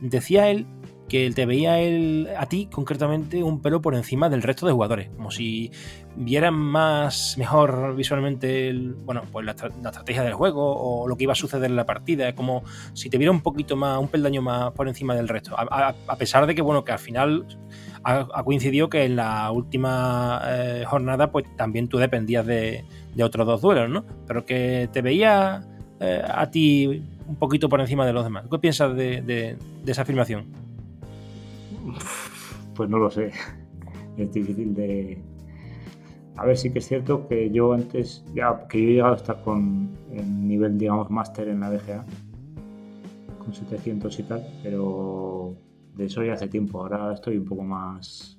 decía 0.00 0.48
él 0.48 0.66
que 1.08 1.30
te 1.30 1.46
veía 1.46 1.74
a 2.38 2.46
ti 2.46 2.68
concretamente 2.70 3.42
un 3.42 3.60
pelo 3.60 3.82
por 3.82 3.94
encima 3.94 4.28
del 4.28 4.42
resto 4.42 4.66
de 4.66 4.72
jugadores, 4.72 5.10
como 5.16 5.30
si 5.30 5.70
vieran 6.16 6.54
más 6.54 7.36
mejor 7.38 7.94
visualmente 7.96 8.72
bueno, 9.04 9.22
pues 9.30 9.44
la, 9.44 9.52
estrategia 9.52 10.22
del 10.22 10.34
juego 10.34 10.74
o 10.74 11.08
lo 11.08 11.16
que 11.16 11.24
iba 11.24 11.32
a 11.32 11.36
suceder 11.36 11.70
en 11.70 11.76
la 11.76 11.86
partida, 11.86 12.34
como 12.34 12.62
si 12.94 13.10
te 13.10 13.18
viera 13.18 13.30
un 13.30 13.42
poquito 13.42 13.76
más, 13.76 13.98
un 13.98 14.08
peldaño 14.08 14.42
más 14.42 14.72
por 14.72 14.88
encima 14.88 15.14
del 15.14 15.28
resto, 15.28 15.54
a, 15.58 16.16
pesar 16.16 16.46
de 16.46 16.54
que 16.54 16.62
bueno, 16.62 16.84
que 16.84 16.92
al 16.92 16.98
final 16.98 17.46
ha, 18.04 18.42
coincidido 18.44 18.88
que 18.88 19.04
en 19.04 19.16
la 19.16 19.50
última 19.50 20.42
eh, 20.46 20.84
jornada 20.86 21.30
pues 21.30 21.44
también 21.56 21.88
tú 21.88 21.98
dependías 21.98 22.46
de, 22.46 22.84
otros 23.22 23.46
dos 23.46 23.60
duelos, 23.60 23.90
¿no? 23.90 24.04
Pero 24.26 24.46
que 24.46 24.88
te 24.92 25.02
veía 25.02 25.62
eh, 26.00 26.22
a 26.26 26.50
ti 26.50 27.02
un 27.26 27.36
poquito 27.36 27.68
por 27.68 27.80
encima 27.80 28.06
de 28.06 28.12
los 28.12 28.24
demás. 28.24 28.44
¿Qué 28.50 28.58
piensas 28.58 28.96
de 28.96 29.56
esa 29.86 30.02
afirmación? 30.02 30.61
Pues 32.74 32.88
no 32.88 32.98
lo 32.98 33.10
sé. 33.10 33.30
Es 34.16 34.32
difícil 34.32 34.74
de. 34.74 35.22
A 36.36 36.46
ver, 36.46 36.56
sí 36.56 36.72
que 36.72 36.78
es 36.78 36.86
cierto 36.86 37.28
que 37.28 37.50
yo 37.50 37.72
antes, 37.74 38.24
ya 38.34 38.66
que 38.68 38.80
yo 38.80 38.88
he 38.88 38.92
llegado 38.92 39.12
a 39.12 39.16
estar 39.16 39.42
con 39.42 39.90
el 40.10 40.48
nivel, 40.48 40.78
digamos, 40.78 41.10
máster 41.10 41.48
en 41.48 41.60
la 41.60 41.68
BGA, 41.70 42.04
con 43.38 43.52
700 43.52 44.18
y 44.18 44.22
tal, 44.22 44.42
pero 44.62 45.54
de 45.94 46.06
eso 46.06 46.22
ya 46.24 46.32
hace 46.32 46.48
tiempo. 46.48 46.80
Ahora 46.80 47.12
estoy 47.12 47.36
un 47.36 47.44
poco 47.44 47.62
más. 47.62 48.38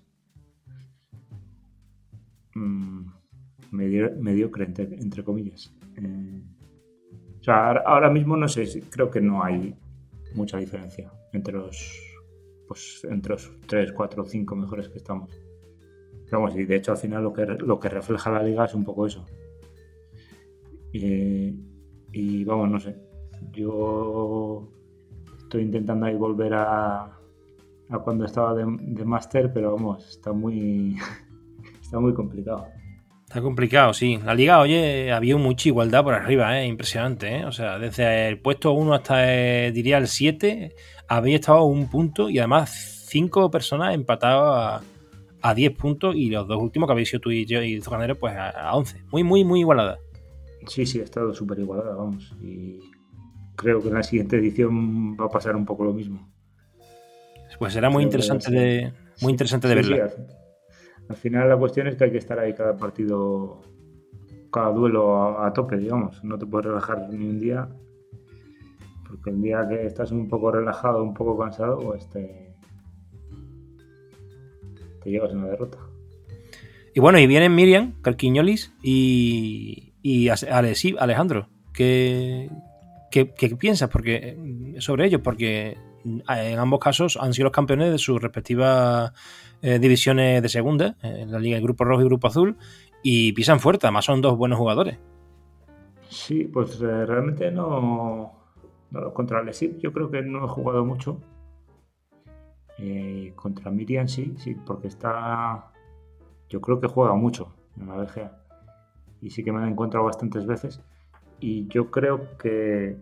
Mmm, 2.55 3.05
mediocre, 3.71 4.65
entre, 4.65 5.23
comillas. 5.23 5.73
Eh, 5.97 6.41
O 7.39 7.43
sea, 7.43 7.71
ahora 7.71 8.09
mismo 8.09 8.37
no 8.37 8.47
sé, 8.47 8.83
creo 8.89 9.09
que 9.11 9.21
no 9.21 9.43
hay 9.43 9.75
mucha 10.35 10.57
diferencia 10.57 11.11
entre 11.33 11.53
los, 11.53 12.12
pues, 12.67 13.05
entre 13.09 13.33
los 13.33 13.51
3, 13.67 13.91
4, 13.93 14.25
5 14.25 14.55
mejores 14.55 14.89
que 14.89 14.97
estamos. 14.97 15.31
Vamos, 16.31 16.55
y 16.55 16.65
de 16.65 16.77
hecho 16.77 16.91
al 16.91 16.97
final 16.97 17.23
lo 17.23 17.33
que, 17.33 17.45
lo 17.45 17.79
que 17.79 17.89
refleja 17.89 18.31
la 18.31 18.41
liga 18.41 18.65
es 18.65 18.73
un 18.73 18.83
poco 18.83 19.05
eso. 19.05 19.25
y 20.91 22.43
vamos, 22.45 22.69
no 22.69 22.79
sé. 22.79 22.95
Yo 23.51 24.69
estoy 25.37 25.63
intentando 25.63 26.05
ahí 26.05 26.15
volver 26.15 26.53
a, 26.53 27.19
a 27.89 27.99
cuando 27.99 28.25
estaba 28.25 28.53
de, 28.55 28.65
de 28.65 29.05
máster, 29.05 29.51
pero 29.53 29.75
vamos, 29.75 30.09
está 30.09 30.33
muy, 30.33 30.95
está 31.81 31.99
muy 31.99 32.13
complicado. 32.13 32.67
Está 33.33 33.41
complicado, 33.41 33.95
sí. 33.95 34.19
La 34.23 34.35
liga, 34.35 34.59
oye, 34.59 35.11
había 35.11 35.35
mucha 35.37 35.67
igualdad 35.67 36.03
por 36.03 36.13
arriba, 36.13 36.55
¿eh? 36.59 36.67
impresionante. 36.67 37.37
¿eh? 37.37 37.45
O 37.47 37.51
sea, 37.51 37.79
desde 37.79 38.27
el 38.27 38.37
puesto 38.37 38.73
1 38.73 38.93
hasta, 38.93 39.23
eh, 39.33 39.71
diría, 39.71 39.97
el 39.97 40.07
7, 40.07 40.75
había 41.07 41.37
estado 41.37 41.63
un 41.63 41.89
punto 41.89 42.29
y 42.29 42.37
además 42.37 43.07
cinco 43.07 43.49
personas 43.49 43.95
empatadas 43.95 44.83
a, 45.41 45.55
10 45.55 45.75
puntos 45.75 46.15
y 46.15 46.29
los 46.29 46.47
dos 46.47 46.61
últimos 46.61 46.85
que 46.85 46.91
habéis 46.91 47.09
sido 47.09 47.21
tú 47.21 47.31
y 47.31 47.47
yo 47.47 47.63
y 47.63 47.81
Zucanero, 47.81 48.19
pues 48.19 48.35
a, 48.37 48.71
11. 48.75 49.01
Muy, 49.11 49.23
muy, 49.23 49.43
muy 49.43 49.61
igualada. 49.61 49.97
Sí, 50.67 50.85
sí, 50.85 50.99
ha 50.99 51.03
estado 51.03 51.33
súper 51.33 51.57
igualada, 51.57 51.95
vamos. 51.95 52.35
Y 52.39 52.81
creo 53.55 53.81
que 53.81 53.87
en 53.87 53.95
la 53.95 54.03
siguiente 54.03 54.37
edición 54.37 55.17
va 55.17 55.25
a 55.25 55.29
pasar 55.29 55.55
un 55.55 55.65
poco 55.65 55.85
lo 55.85 55.93
mismo. 55.93 56.31
Pues 57.57 57.73
será 57.73 57.89
muy 57.89 58.03
interesante 58.03 58.51
de, 58.51 58.93
muy 59.21 59.31
interesante 59.31 59.67
de 59.67 59.73
verla. 59.73 60.13
Al 61.09 61.15
final 61.15 61.49
la 61.49 61.57
cuestión 61.57 61.87
es 61.87 61.95
que 61.95 62.05
hay 62.05 62.11
que 62.11 62.17
estar 62.17 62.39
ahí 62.39 62.53
cada 62.53 62.77
partido, 62.77 63.61
cada 64.51 64.71
duelo 64.71 65.39
a, 65.39 65.51
tope, 65.53 65.77
digamos. 65.77 66.23
No 66.23 66.37
te 66.37 66.45
puedes 66.45 66.67
relajar 66.67 67.09
ni 67.09 67.27
un 67.27 67.39
día, 67.39 67.67
porque 69.07 69.29
el 69.29 69.41
día 69.41 69.67
que 69.67 69.85
estás 69.85 70.11
un 70.11 70.27
poco 70.27 70.51
relajado, 70.51 71.03
un 71.03 71.13
poco 71.13 71.37
cansado, 71.37 71.79
pues 71.79 72.09
te, 72.09 72.53
llevas 75.05 75.33
una 75.33 75.47
derrota. 75.47 75.77
Y 76.95 76.99
bueno, 76.99 77.19
y 77.19 77.27
vienen 77.27 77.53
Miriam, 77.55 77.93
Carquiñolis 78.01 78.73
y, 78.81 79.93
y 80.01 80.29
Alejandro. 80.29 81.49
¿Qué, 81.73 82.49
qué, 83.09 83.33
qué 83.33 83.55
piensas 83.55 83.89
porque, 83.89 84.37
sobre 84.79 85.07
ellos? 85.07 85.21
Porque 85.21 85.75
en 86.03 86.59
ambos 86.59 86.79
casos 86.79 87.17
han 87.19 87.33
sido 87.33 87.45
los 87.45 87.53
campeones 87.53 87.91
de 87.91 87.97
sus 87.97 88.21
respectivas 88.21 89.13
eh, 89.61 89.79
divisiones 89.79 90.41
de 90.41 90.49
segunda, 90.49 90.95
en 91.01 91.31
la 91.31 91.39
Liga 91.39 91.55
de 91.55 91.63
Grupo 91.63 91.85
Rojo 91.85 92.01
y 92.01 92.05
Grupo 92.05 92.27
Azul, 92.27 92.57
y 93.01 93.33
pisan 93.33 93.59
fuerte, 93.59 93.87
además 93.87 94.05
son 94.05 94.21
dos 94.21 94.37
buenos 94.37 94.57
jugadores. 94.57 94.97
Sí, 96.09 96.45
pues 96.45 96.79
eh, 96.81 97.05
realmente 97.05 97.49
no, 97.51 98.43
Contra 99.13 99.41
Lesip 99.41 99.79
yo 99.79 99.91
creo 99.91 100.11
que 100.11 100.21
no 100.21 100.45
he 100.45 100.47
jugado 100.47 100.85
mucho. 100.85 101.19
Eh, 102.77 103.33
contra 103.35 103.71
Miriam 103.71 104.07
sí, 104.07 104.33
sí, 104.37 104.55
porque 104.55 104.87
está. 104.87 105.71
Yo 106.49 106.61
creo 106.61 106.79
que 106.79 106.87
juega 106.87 107.15
mucho 107.15 107.53
en 107.79 107.87
la 107.87 107.95
BGA. 107.95 108.39
Y 109.21 109.31
sí 109.31 109.43
que 109.43 109.51
me 109.51 109.59
han 109.59 109.69
encontrado 109.69 110.05
bastantes 110.05 110.45
veces. 110.45 110.81
Y 111.39 111.67
yo 111.67 111.89
creo 111.89 112.37
que 112.37 112.97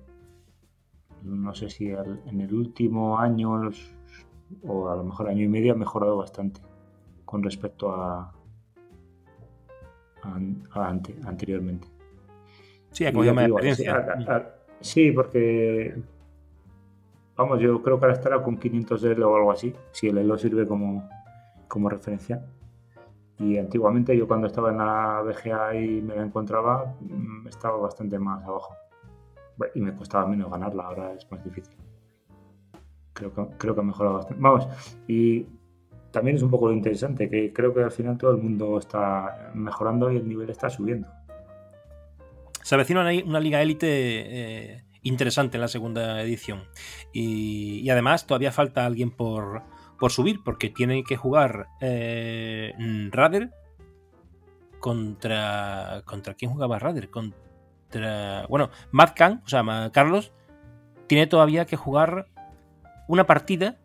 no 1.23 1.53
sé 1.53 1.69
si 1.69 1.89
en 1.89 2.41
el 2.41 2.53
último 2.53 3.19
año 3.19 3.69
o 4.63 4.89
a 4.89 4.95
lo 4.95 5.03
mejor 5.03 5.29
año 5.29 5.43
y 5.43 5.47
medio 5.47 5.73
ha 5.73 5.75
mejorado 5.75 6.17
bastante 6.17 6.61
con 7.25 7.43
respecto 7.43 7.91
a, 7.93 8.33
anteriormente. 11.23 11.87
Sí, 12.91 13.05
ha 13.05 13.13
cogido 13.13 13.33
más 13.33 13.47
experiencia. 13.47 14.53
sí, 14.81 15.11
porque 15.11 15.95
vamos, 17.35 17.59
yo 17.59 17.81
creo 17.81 17.97
que 17.97 18.05
ahora 18.05 18.17
estará 18.17 18.43
con 18.43 18.57
500 18.57 19.01
de 19.01 19.23
o 19.23 19.35
algo 19.35 19.51
así, 19.51 19.73
si 19.91 20.09
el 20.09 20.17
Elo 20.17 20.37
sirve 20.37 20.67
como, 20.67 21.07
como 21.67 21.89
referencia. 21.89 22.45
Y 23.39 23.57
antiguamente 23.57 24.15
yo 24.15 24.27
cuando 24.27 24.47
estaba 24.47 24.69
en 24.71 24.77
la 24.77 25.21
BGA 25.21 25.75
y 25.75 26.01
me 26.01 26.15
la 26.15 26.23
encontraba, 26.23 26.93
mm, 26.99 27.47
estaba 27.47 27.77
bastante 27.77 28.19
más 28.19 28.43
abajo 28.43 28.75
y 29.75 29.82
me 29.82 29.94
costaba 29.94 30.27
menos 30.27 30.50
ganarla, 30.51 30.84
ahora 30.84 31.13
es 31.13 31.30
más 31.32 31.44
difícil. 31.44 31.75
Creo 33.13 33.34
que, 33.34 33.46
creo 33.58 33.75
que 33.75 33.82
ha 33.82 33.84
mejorado 33.84 34.15
bastante. 34.15 34.41
Vamos, 34.41 34.68
y 35.08 35.46
también 36.12 36.38
es 36.38 36.44
un 36.44 36.51
poco 36.51 36.68
lo 36.68 36.74
interesante, 36.74 37.30
que 37.30 37.53
creo 37.53 37.74
que 37.74 37.84
al 37.84 37.91
final 37.91 38.18
todo 38.18 38.32
el 38.32 38.38
mundo 38.38 38.77
está 38.77 39.51
mejorando 39.53 40.12
y 40.12 40.18
el 40.18 40.27
nivel 40.27 40.50
está 40.50 40.70
subiendo. 40.70 41.08
Se 42.62 42.75
avecina 42.75 43.01
una, 43.01 43.39
liga 43.39 43.62
élite 43.62 43.88
eh, 43.88 44.86
interesante 45.01 45.58
en 45.58 45.62
la 45.62 45.68
segunda 45.68 46.22
edición. 46.22 46.63
Y, 47.12 47.89
además 47.89 48.27
todavía 48.27 48.51
falta 48.51 48.86
alguien 48.86 49.12
por, 49.12 49.63
por 50.00 50.12
subir, 50.12 50.41
porque 50.44 50.70
tiene 50.70 51.03
que 51.03 51.18
jugar 51.18 51.68
eh, 51.80 52.74
Rader 53.12 53.51
contra. 54.80 56.03
¿Contra 56.06 56.34
quién 56.34 56.51
jugaba? 56.51 56.80
Contra 57.10 57.50
bueno, 58.50 58.69
Matt 58.91 59.19
o 59.21 59.48
sea, 59.48 59.89
Carlos, 59.91 60.31
tiene 61.07 61.27
todavía 61.27 61.65
que 61.65 61.75
jugar 61.75 62.27
una 63.07 63.25
partida 63.25 63.77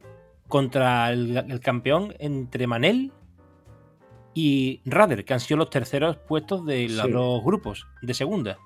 contra 0.48 1.10
el, 1.10 1.60
campeón 1.60 2.14
entre 2.18 2.66
Manel 2.66 3.12
y 4.34 4.80
Rader, 4.84 5.25
que 5.25 5.34
han 5.34 5.40
sido 5.40 5.58
los 5.58 5.70
terceros 5.70 6.16
puestos 6.16 6.64
de 6.66 6.88
los 6.88 7.10
dos 7.10 7.42
grupos 7.42 7.86
de 8.02 8.14
segunda. 8.14 8.58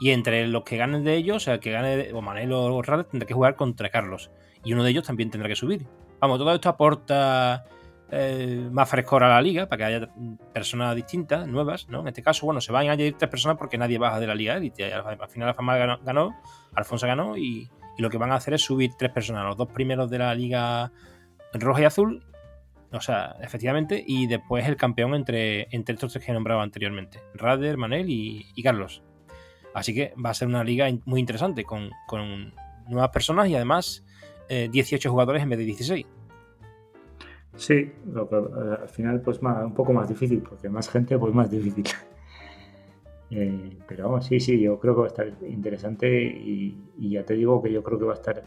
Y 0.00 0.10
entre 0.10 0.46
los 0.46 0.62
que 0.62 0.76
ganen 0.76 1.04
de 1.04 1.16
ellos, 1.16 1.36
o 1.36 1.40
sea, 1.40 1.58
que 1.58 1.72
gane 1.72 2.12
o 2.12 2.22
Manel 2.22 2.52
o 2.52 2.80
Rader, 2.82 3.06
tendrá 3.06 3.26
que 3.26 3.34
jugar 3.34 3.56
contra 3.56 3.90
Carlos. 3.90 4.30
Y 4.64 4.72
uno 4.72 4.84
de 4.84 4.90
ellos 4.90 5.04
también 5.04 5.30
tendrá 5.30 5.48
que 5.48 5.56
subir. 5.56 5.86
Vamos, 6.20 6.38
todo 6.38 6.54
esto 6.54 6.68
aporta 6.68 7.66
eh, 8.10 8.68
más 8.72 8.88
frescor 8.88 9.22
a 9.22 9.28
la 9.28 9.42
liga, 9.42 9.66
para 9.66 9.78
que 9.78 9.84
haya 9.84 10.08
personas 10.54 10.96
distintas, 10.96 11.46
nuevas, 11.46 11.88
¿no? 11.90 12.00
En 12.00 12.08
este 12.08 12.22
caso, 12.22 12.46
bueno, 12.46 12.60
se 12.60 12.72
van 12.72 12.88
a 12.88 12.92
añadir 12.92 13.16
tres 13.18 13.30
personas 13.30 13.58
porque 13.58 13.76
nadie 13.76 13.98
baja 13.98 14.18
de 14.18 14.26
la 14.26 14.34
liga. 14.34 14.54
Al, 14.54 15.28
final 15.28 15.48
la 15.48 15.54
fama 15.54 15.76
ganó, 15.76 16.34
Alfonso 16.74 17.06
ganó 17.06 17.36
y, 17.36 17.68
lo 17.98 18.08
que 18.08 18.16
van 18.16 18.30
a 18.30 18.36
hacer 18.36 18.54
es 18.54 18.62
subir 18.62 18.92
tres 18.96 19.10
personas, 19.10 19.44
los 19.44 19.56
dos 19.56 19.68
primeros 19.70 20.08
de 20.08 20.18
la 20.18 20.32
liga 20.32 20.92
roja 21.52 21.82
y 21.82 21.84
azul, 21.84 22.24
o 22.92 23.00
sea, 23.00 23.34
efectivamente, 23.42 24.02
y 24.06 24.28
después 24.28 24.66
el 24.68 24.76
campeón 24.76 25.14
entre, 25.14 25.66
entre 25.72 25.94
estos 25.94 26.12
tres 26.12 26.24
que 26.24 26.30
he 26.30 26.34
nombrado 26.34 26.60
anteriormente, 26.60 27.20
Rader, 27.34 27.76
Manel 27.76 28.06
y, 28.08 28.62
Carlos. 28.62 29.02
Así 29.74 29.94
que 29.94 30.14
va 30.24 30.30
a 30.30 30.34
ser 30.34 30.46
una 30.46 30.62
liga 30.62 30.88
muy 31.04 31.18
interesante 31.18 31.64
con, 31.64 31.90
nuevas 32.86 33.10
personas 33.10 33.48
y 33.48 33.56
además 33.56 34.04
18 34.48 35.08
eh, 35.08 35.10
jugadores 35.10 35.42
en 35.42 35.50
vez 35.50 35.58
de 35.58 35.64
16. 35.66 36.06
Sí, 37.58 37.92
lo 38.12 38.28
que, 38.28 38.36
eh, 38.36 38.78
al 38.82 38.88
final 38.88 39.20
pues 39.20 39.42
más, 39.42 39.64
un 39.64 39.74
poco 39.74 39.92
más 39.92 40.08
difícil, 40.08 40.40
porque 40.40 40.68
más 40.68 40.88
gente 40.88 41.18
pues 41.18 41.34
más 41.34 41.50
difícil. 41.50 41.84
Eh, 43.30 43.76
pero 43.86 44.08
vamos, 44.08 44.24
sí, 44.24 44.40
sí, 44.40 44.58
yo 44.58 44.78
creo 44.80 44.94
que 44.94 45.00
va 45.00 45.04
a 45.04 45.08
estar 45.08 45.28
interesante 45.46 46.08
y, 46.24 46.78
ya 47.10 47.26
te 47.26 47.34
digo 47.34 47.62
que 47.62 47.70
yo 47.70 47.82
creo 47.82 47.98
que 47.98 48.06
va 48.06 48.12
a 48.12 48.16
estar 48.16 48.42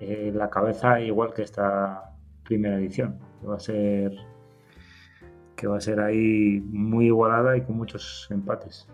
eh, 0.00 0.32
la 0.34 0.48
cabeza 0.48 0.98
igual 1.02 1.34
que 1.34 1.42
esta 1.42 2.14
primera 2.42 2.78
edición, 2.78 3.18
que 3.38 3.46
va 3.46 3.56
a 3.56 3.60
ser 3.60 4.12
que 5.54 5.66
va 5.66 5.76
a 5.76 5.80
ser 5.82 6.00
ahí 6.00 6.62
muy 6.64 7.08
igualada 7.08 7.58
y 7.58 7.60
con 7.60 7.76
muchos 7.76 8.26
empates. 8.30 8.88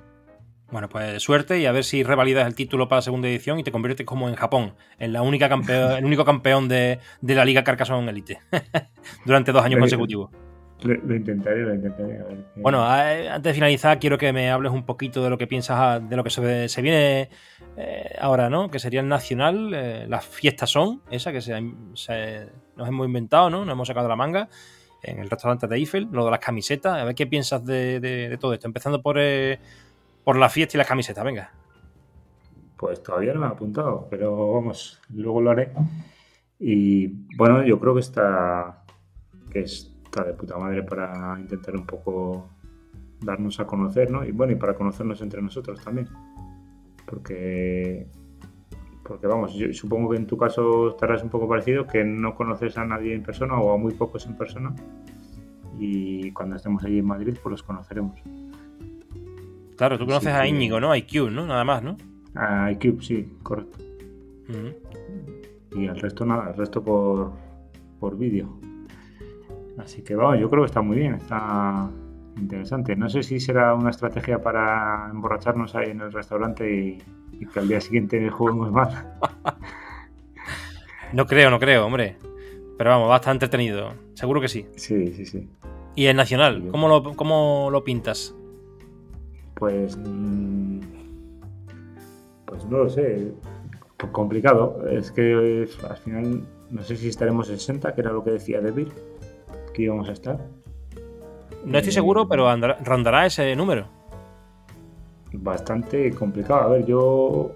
Bueno, 0.71 0.89
pues 0.89 1.23
suerte 1.23 1.61
y 1.61 1.67
a 1.67 1.73
ver 1.73 1.85
si 1.85 2.03
revalidas 2.03 2.47
el 2.47 2.55
título 2.55 2.89
para 2.89 2.99
la 2.99 3.03
segunda 3.03 3.29
edición 3.29 3.61
y 3.61 3.65
te 3.65 3.71
conviertes 3.71 4.05
como 4.05 4.29
en 4.29 4.35
Japón, 4.35 4.75
en 4.99 5.13
la 5.13 5.23
única 5.23 5.49
campeón, 5.49 5.93
el 5.99 6.05
único 6.05 6.25
campeón 6.25 6.69
de, 6.69 6.99
la 7.23 7.45
Liga 7.45 7.63
Carcassonne 7.63 8.11
Elite 8.11 8.41
durante 9.25 9.53
dos 9.53 9.65
años 9.65 9.79
consecutivos. 9.79 10.31
Lo, 10.83 11.17
intentaré, 11.17 11.63
lo 11.63 11.75
intentaré. 11.75 12.21
Bueno, 12.57 12.85
antes 12.85 13.43
de 13.43 13.55
finalizar, 13.55 13.99
quiero 13.99 14.19
que 14.19 14.33
me 14.33 14.51
hables 14.51 14.73
un 14.73 14.85
poquito 14.85 15.25
de 15.25 15.31
lo 15.31 15.39
que 15.39 15.47
piensas 15.47 15.77
ah, 15.81 16.01
de 16.01 16.17
lo 16.17 16.23
que 16.23 16.31
se, 16.31 16.83
viene 16.83 17.31
eh, 17.79 18.15
ahora, 18.21 18.51
¿no? 18.51 18.69
Que 18.69 18.79
sería 18.79 19.01
el 19.01 19.09
Nacional, 19.09 19.73
eh, 19.75 20.07
las 20.07 20.27
fiestas 20.27 20.69
son, 20.69 21.01
esa 21.11 21.33
que 21.33 21.41
se, 21.41 21.59
nos 21.61 22.89
hemos 22.89 23.07
inventado, 23.07 23.49
¿no? 23.49 23.65
Nos 23.65 23.73
hemos 23.73 23.89
sacado 23.89 24.05
de 24.05 24.11
la 24.11 24.17
manga 24.17 24.49
en 25.03 25.19
el 25.21 25.31
restaurante 25.31 25.67
de 25.67 25.77
Eiffel, 25.77 26.09
lo 26.13 26.25
de 26.27 26.31
las 26.31 26.41
camisetas. 26.41 27.01
A 27.01 27.05
ver 27.05 27.15
qué 27.15 27.27
piensas 27.27 27.65
de, 27.65 28.37
todo 28.39 28.53
esto. 28.53 28.67
Empezando 28.67 29.01
por, 29.01 29.17
eh, 29.19 29.59
por 30.27 30.37
la 30.37 30.49
fiesta 30.49 30.77
y 30.77 30.79
la 30.79 30.85
camiseta, 30.85 31.23
venga. 31.23 31.53
Pues 32.77 33.01
todavía 33.01 33.33
no 33.33 33.39
me 33.39 33.47
he 33.47 33.49
apuntado, 33.49 34.09
pero 34.11 34.55
vamos, 34.55 35.01
luego 35.15 35.41
lo 35.41 35.53
haré. 35.53 35.73
Y 36.59 37.07
bueno, 37.37 37.63
yo 37.63 37.79
creo 37.79 37.95
que 37.95 38.01
está, 38.01 38.83
que 39.49 39.61
está 39.61 40.25
de 40.25 40.33
puta 40.33 40.59
madre 40.59 40.83
para 40.83 41.39
intentar 41.39 41.77
un 41.77 41.87
poco 41.87 42.49
darnos 43.21 43.61
a 43.61 43.69
conocer, 43.69 44.11
¿no? 44.11 44.25
Y 44.25 44.33
bueno, 44.33 44.53
y 44.53 44.57
para 44.57 44.75
conocernos 44.75 45.23
entre 45.23 45.41
nosotros 45.41 45.81
también. 45.85 46.09
Porque, 47.09 48.09
porque 49.05 49.29
vamos, 49.29 49.55
yo 49.55 49.73
supongo 49.73 50.11
que 50.11 50.17
en 50.17 50.27
tu 50.27 50.37
caso 50.37 50.89
estarás 50.89 51.23
un 51.23 51.31
poco 51.31 51.49
parecido, 51.49 51.87
que 51.87 52.03
no 52.03 52.35
conoces 52.35 52.77
a 52.79 52.85
nadie 52.85 53.15
en 53.15 53.23
persona 53.23 53.61
o 53.61 53.73
a 53.73 53.79
muy 53.79 53.95
pocos 53.95 54.27
en 54.27 54.37
persona. 54.37 54.75
Y 55.79 56.33
cuando 56.33 56.57
estemos 56.57 56.83
allí 56.83 56.99
en 56.99 57.07
Madrid, 57.07 57.37
pues 57.41 57.53
los 57.53 57.63
conoceremos. 57.63 58.21
Claro, 59.77 59.99
tú 59.99 60.07
conoces 60.07 60.33
a 60.33 60.47
Íñigo, 60.47 60.81
¿no? 60.81 60.91
A 60.91 60.99
IQ, 60.99 61.31
¿no? 61.31 61.47
Nada 61.47 61.65
más, 61.65 61.83
¿no? 61.83 61.97
A 62.35 62.71
iCube, 62.73 63.03
sí, 63.03 63.29
correcto. 63.43 63.79
Y 65.73 65.87
el 65.87 66.01
resto 66.01 66.25
nada, 66.25 66.51
el 66.51 66.57
resto 66.57 66.83
por, 66.83 67.33
por 68.01 68.17
vídeo. 68.17 68.49
Así 69.79 70.03
que 70.03 70.15
vamos, 70.15 70.39
yo 70.41 70.49
creo 70.49 70.63
que 70.63 70.67
está 70.67 70.81
muy 70.81 70.97
bien, 70.97 71.15
está 71.15 71.91
interesante. 72.37 72.97
No 72.97 73.09
sé 73.11 73.23
si 73.23 73.41
será 73.41 73.75
una 73.75 73.91
estrategia 73.91 74.43
para 74.43 75.09
emborracharnos 75.11 75.75
ahí 75.75 75.91
en 75.91 76.01
el 76.01 76.13
restaurante 76.13 76.99
y, 77.39 77.47
que 77.47 77.61
al 77.61 77.69
día 77.69 77.81
siguiente 77.81 78.31
juguemos 78.31 78.73
más. 78.73 79.05
no 81.13 81.27
creo, 81.27 81.51
no 81.51 81.59
creo, 81.59 81.85
hombre. 81.85 82.17
Pero 82.79 82.91
vamos, 82.91 83.11
va 83.11 83.15
a 83.15 83.17
estar 83.17 83.35
entretenido. 83.35 83.93
Seguro 84.15 84.41
que 84.41 84.49
sí. 84.49 84.67
Sí, 84.77 85.13
sí, 85.13 85.27
sí. 85.27 85.49
¿Y 85.95 86.07
el 86.07 86.17
Nacional? 86.17 86.69
¿Cómo 86.71 86.89
lo, 86.89 87.15
cómo 87.15 87.69
lo 87.71 87.85
pintas? 87.85 88.35
Pues. 89.57 89.99
Pues 92.45 92.65
no 92.67 92.79
lo 92.79 92.89
sé. 92.89 93.33
Complicado. 94.13 94.87
Es 94.89 95.11
que 95.11 95.67
al 95.89 95.97
final 95.97 96.43
no 96.71 96.83
sé 96.83 96.97
si 96.97 97.09
estaremos 97.09 97.49
en 97.51 97.59
60, 97.59 97.95
que 97.95 98.01
era 98.01 98.13
lo 98.13 98.23
que 98.23 98.33
decía 98.33 98.61
David, 98.61 98.89
que 99.73 99.83
íbamos 99.83 100.09
a 100.09 100.13
estar. 100.13 100.39
No 101.65 101.79
estoy 101.79 101.93
seguro, 101.93 102.29
pero 102.29 102.47
rondará 102.85 103.27
ese 103.27 103.57
número. 103.57 103.87
Bastante 105.33 106.13
complicado. 106.13 106.61
A 106.61 106.69
ver, 106.69 106.87
yo. 106.87 107.53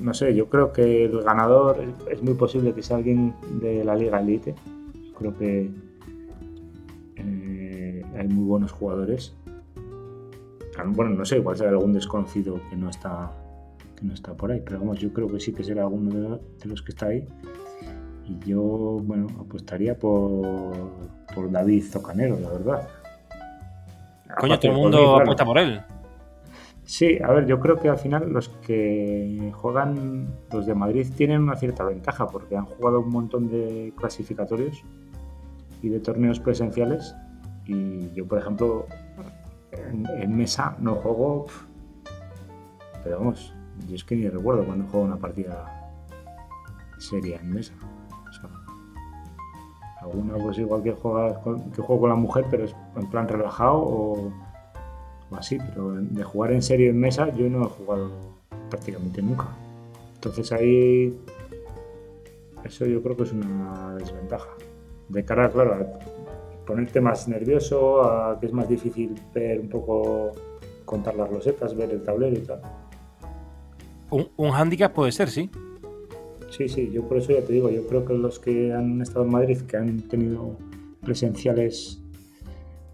No 0.00 0.14
sé, 0.14 0.34
yo 0.34 0.48
creo 0.48 0.72
que 0.72 1.04
el 1.04 1.22
ganador 1.22 1.78
es 2.10 2.22
muy 2.22 2.34
posible 2.34 2.72
que 2.72 2.82
sea 2.82 2.96
alguien 2.96 3.34
de 3.60 3.84
la 3.84 3.94
Liga 3.94 4.20
Elite. 4.20 4.54
Creo 5.18 5.36
que 5.36 5.70
eh, 7.16 8.02
hay 8.16 8.28
muy 8.28 8.44
buenos 8.44 8.72
jugadores. 8.72 9.36
Bueno, 10.86 11.10
no 11.10 11.24
sé, 11.24 11.36
igual 11.36 11.56
será 11.56 11.70
algún 11.70 11.92
desconocido 11.92 12.60
que 12.70 12.76
no 12.76 12.88
está 12.88 13.30
que 13.96 14.04
no 14.04 14.14
está 14.14 14.34
por 14.34 14.50
ahí, 14.50 14.62
pero 14.64 14.80
vamos, 14.80 14.98
yo 14.98 15.12
creo 15.12 15.28
que 15.28 15.38
sí 15.38 15.52
que 15.52 15.62
será 15.62 15.82
alguno 15.82 16.38
de 16.38 16.66
los 16.66 16.82
que 16.82 16.92
está 16.92 17.06
ahí. 17.06 17.26
Y 18.26 18.38
yo, 18.46 18.62
bueno, 18.62 19.26
apostaría 19.38 19.98
por, 19.98 20.90
por 21.34 21.50
David 21.50 21.84
Zocanero, 21.84 22.38
la 22.38 22.50
verdad. 22.50 22.88
Coño, 24.38 24.58
todo 24.58 24.72
el 24.72 24.78
mundo 24.78 25.16
apuesta 25.20 25.44
por 25.44 25.58
él. 25.58 25.82
Sí, 26.84 27.18
a 27.22 27.30
ver, 27.32 27.46
yo 27.46 27.60
creo 27.60 27.76
que 27.76 27.88
al 27.88 27.98
final 27.98 28.30
los 28.32 28.48
que 28.48 29.52
juegan, 29.54 30.28
los 30.52 30.66
de 30.66 30.74
Madrid, 30.74 31.06
tienen 31.16 31.42
una 31.42 31.56
cierta 31.56 31.84
ventaja 31.84 32.26
porque 32.26 32.56
han 32.56 32.66
jugado 32.66 33.00
un 33.00 33.10
montón 33.10 33.48
de 33.48 33.92
clasificatorios 33.96 34.82
y 35.80 35.88
de 35.88 36.00
torneos 36.00 36.40
presenciales. 36.40 37.14
Y 37.66 38.12
yo, 38.12 38.26
por 38.26 38.38
ejemplo, 38.38 38.86
en, 39.90 40.36
mesa 40.36 40.76
no 40.78 40.96
juego, 40.96 41.46
pero 43.02 43.18
vamos, 43.18 43.52
yo 43.88 43.94
es 43.94 44.04
que 44.04 44.16
ni 44.16 44.28
recuerdo 44.28 44.64
cuando 44.64 44.86
juego 44.86 45.06
una 45.06 45.16
partida 45.16 45.90
seria 46.98 47.38
en 47.40 47.50
mesa. 47.50 47.74
Alguna 50.00 50.34
pues 50.34 50.58
igual 50.58 50.82
que 50.82 50.92
juegas 50.92 51.38
que 51.74 51.80
juego 51.80 52.00
con 52.00 52.10
la 52.10 52.16
mujer, 52.16 52.44
pero 52.50 52.64
es 52.64 52.74
en 52.96 53.08
plan 53.08 53.28
relajado 53.28 53.76
o, 53.76 54.32
así, 55.36 55.58
pero 55.58 55.92
de 55.92 56.24
jugar 56.24 56.52
en 56.52 56.62
serio 56.62 56.90
en 56.90 56.98
mesa 56.98 57.30
yo 57.30 57.48
no 57.48 57.62
he 57.62 57.68
jugado 57.68 58.10
prácticamente 58.68 59.22
nunca. 59.22 59.46
Entonces 60.14 60.50
ahí 60.50 61.16
eso 62.64 62.86
yo 62.86 63.02
creo 63.02 63.16
que 63.16 63.22
es 63.24 63.32
una 63.32 63.94
desventaja. 63.94 64.48
De 65.08 65.24
cara, 65.24 65.50
claro, 65.50 65.86
ponerte 66.66 67.00
más 67.00 67.28
nervioso, 67.28 68.02
a 68.02 68.38
que 68.38 68.46
es 68.46 68.52
más 68.52 68.68
difícil 68.68 69.14
ver 69.34 69.60
un 69.60 69.68
poco, 69.68 70.32
contar 70.84 71.14
las 71.14 71.30
losetas, 71.30 71.76
ver 71.76 71.90
el 71.90 72.02
tablero 72.02 72.36
y 72.36 72.42
tal. 72.42 72.60
Un, 74.10 74.28
un 74.36 74.50
handicap 74.52 74.92
puede 74.92 75.12
ser, 75.12 75.28
sí. 75.30 75.50
Sí, 76.50 76.68
sí, 76.68 76.90
yo 76.92 77.08
por 77.08 77.16
eso 77.16 77.32
ya 77.32 77.40
te 77.40 77.52
digo, 77.54 77.70
yo 77.70 77.86
creo 77.86 78.04
que 78.04 78.12
los 78.12 78.38
que 78.38 78.72
han 78.72 79.00
estado 79.00 79.24
en 79.24 79.30
Madrid, 79.32 79.62
que 79.62 79.78
han 79.78 80.00
tenido 80.02 80.58
presenciales 81.00 82.02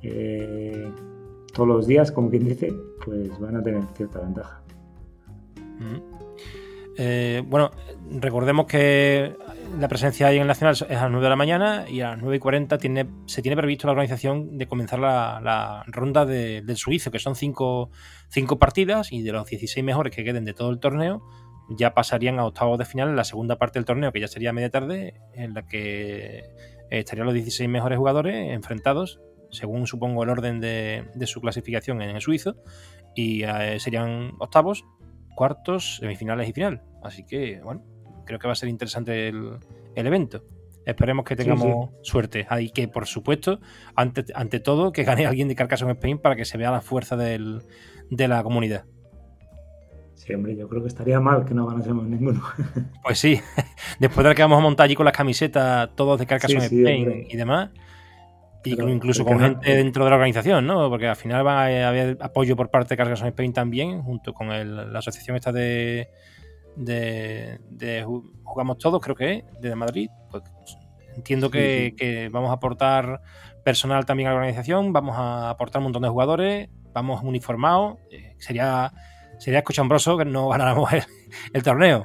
eh, 0.03 0.89
todos 1.53 1.69
los 1.69 1.87
días, 1.87 2.13
como 2.13 2.31
quien 2.31 2.45
dice, 2.45 2.73
pues 3.05 3.37
van 3.41 3.57
a 3.57 3.63
tener 3.63 3.83
cierta 3.97 4.21
ventaja. 4.21 4.63
Eh, 6.97 7.43
bueno, 7.47 7.71
recordemos 8.21 8.67
que 8.67 9.37
la 9.77 9.89
presencia 9.89 10.33
en 10.33 10.43
el 10.43 10.47
Nacional 10.47 10.75
es 10.75 10.83
a 10.83 11.03
las 11.03 11.11
9 11.11 11.23
de 11.23 11.31
la 11.31 11.37
mañana 11.37 11.85
y 11.89 12.01
a 12.01 12.11
las 12.11 12.19
9 12.21 12.37
y 12.37 12.39
40 12.39 12.79
tiene, 12.79 13.07
se 13.27 13.43
tiene 13.43 13.57
previsto 13.57 13.87
la 13.87 13.93
organización 13.93 14.59
de 14.59 14.67
comenzar 14.67 14.99
la, 14.99 15.85
ronda 15.87 16.27
del 16.27 16.77
suizo, 16.77 17.11
que 17.11 17.19
son 17.19 17.37
cinco, 17.37 17.91
cinco 18.29 18.59
partidas 18.59 19.13
y 19.13 19.23
de 19.23 19.33
los 19.33 19.47
16 19.47 19.85
mejores 19.85 20.15
que 20.15 20.25
queden 20.25 20.45
de 20.45 20.55
todo 20.55 20.71
el 20.71 20.81
torneo, 20.81 21.23
ya 21.71 21.95
pasarían 21.95 22.39
a 22.39 22.47
octavos 22.47 22.79
de 22.79 22.85
final 22.85 23.11
en 23.11 23.17
la 23.17 23.25
segunda 23.25 23.57
parte 23.57 23.79
del 23.79 23.85
torneo, 23.85 24.13
que 24.13 24.21
ya 24.21 24.29
sería 24.29 24.53
media 24.53 24.71
tarde, 24.71 25.21
en 25.35 25.55
la 25.55 25.67
que 25.67 26.45
estarían 26.91 27.27
los 27.27 27.35
16 27.35 27.69
mejores 27.69 27.99
jugadores 27.99 28.51
enfrentados, 28.53 29.21
según 29.51 29.87
supongo 29.87 30.23
el 30.25 30.31
orden 30.31 30.61
de, 30.61 31.05
su 31.27 31.41
clasificación 31.41 32.03
en 32.03 32.11
el 32.11 32.21
suizo, 32.21 32.57
y 33.15 33.43
eh, 33.45 33.79
serían 33.79 34.33
octavos, 34.39 34.85
cuartos, 35.35 35.97
semifinales 35.97 36.49
y 36.49 36.53
final. 36.53 36.83
Así 37.03 37.25
que, 37.25 37.61
bueno, 37.63 37.85
creo 38.29 38.39
que 38.39 38.47
va 38.47 38.53
a 38.53 38.57
ser 38.57 38.69
interesante 38.69 39.29
el, 39.29 39.59
evento. 39.97 40.45
Esperemos 40.87 41.25
que 41.25 41.35
tengamos 41.35 41.91
suerte. 42.03 42.47
Y 42.61 42.71
que, 42.71 42.87
por 42.87 43.07
supuesto, 43.07 43.61
ante, 43.97 44.25
ante 44.35 44.61
todo, 44.61 44.93
que 44.93 45.03
gane 45.03 45.27
alguien 45.27 45.49
de 45.49 45.57
Carcassonne 45.57 45.93
Spain 45.93 46.19
para 46.19 46.37
que 46.37 46.45
se 46.45 46.57
vea 46.57 46.71
la 46.71 46.81
fuerza 46.81 47.17
de 47.17 48.29
la 48.29 48.43
comunidad. 48.43 48.85
Sí, 50.19 50.35
hombre, 50.35 50.57
yo 50.57 50.69
creo 50.69 50.83
que 50.83 50.89
estaría 50.89 51.21
mal 51.21 51.45
que 51.45 51.55
no 51.55 51.67
ganásemos 51.67 52.07
ninguno. 52.07 52.43
Pues 53.03 53.19
sí, 53.19 53.41
después 54.01 54.27
de 54.27 54.35
que 54.35 54.43
vamos 54.43 54.59
a 54.59 54.61
montar 54.61 54.85
allí 54.85 54.95
con 54.95 55.05
las 55.05 55.17
camisetas, 55.17 55.91
todos 55.95 56.19
de 56.19 56.27
Carcassonne 56.27 56.67
Spain 56.67 57.27
y 57.31 57.37
demás, 57.37 57.71
y 58.65 58.79
incluso 58.79 59.25
con 59.25 59.41
gente 59.41 59.75
dentro 59.75 60.05
de 60.05 60.11
la 60.11 60.17
organización, 60.17 60.67
¿no? 60.67 60.91
Porque 60.91 61.07
al 61.07 61.17
final 61.17 61.47
va 61.47 61.63
a 61.63 61.89
haber 61.89 62.19
apoyo 62.21 62.57
por 62.57 62.69
parte 62.69 62.91
de 62.91 62.97
Carcassonne 62.97 63.31
Spain 63.31 63.53
también, 63.53 64.03
junto 64.03 64.35
con 64.35 64.49
la 64.49 64.99
asociación 64.99 65.37
esta 65.37 65.53
de, 65.53 66.09
de, 66.79 68.05
Jugamos 68.45 68.79
Todos, 68.79 69.01
creo 69.03 69.17
que 69.17 69.33
es, 69.33 69.61
de 69.61 69.75
Madrid. 69.75 70.09
Pues 70.31 70.45
entiendo 71.17 71.51
que, 71.51 72.29
vamos 72.33 72.51
a 72.51 72.55
aportar 72.55 73.21
personal 73.65 74.07
también 74.07 74.29
a 74.29 74.33
la 74.33 74.37
organización, 74.37 74.93
vamos 74.93 75.17
a 75.19 75.51
aportar 75.51 75.81
un 75.81 75.85
montón 75.85 76.03
de 76.03 76.09
jugadores, 76.09 76.69
vamos 76.93 77.23
uniformados. 77.23 77.99
Eh, 78.11 78.35
sería 78.39 78.93
sería 79.39 79.63
cochambroso 79.63 80.19
que 80.19 80.25
no 80.25 80.49
ganáramos 80.49 80.91
el, 81.53 81.63
torneo. 81.63 82.03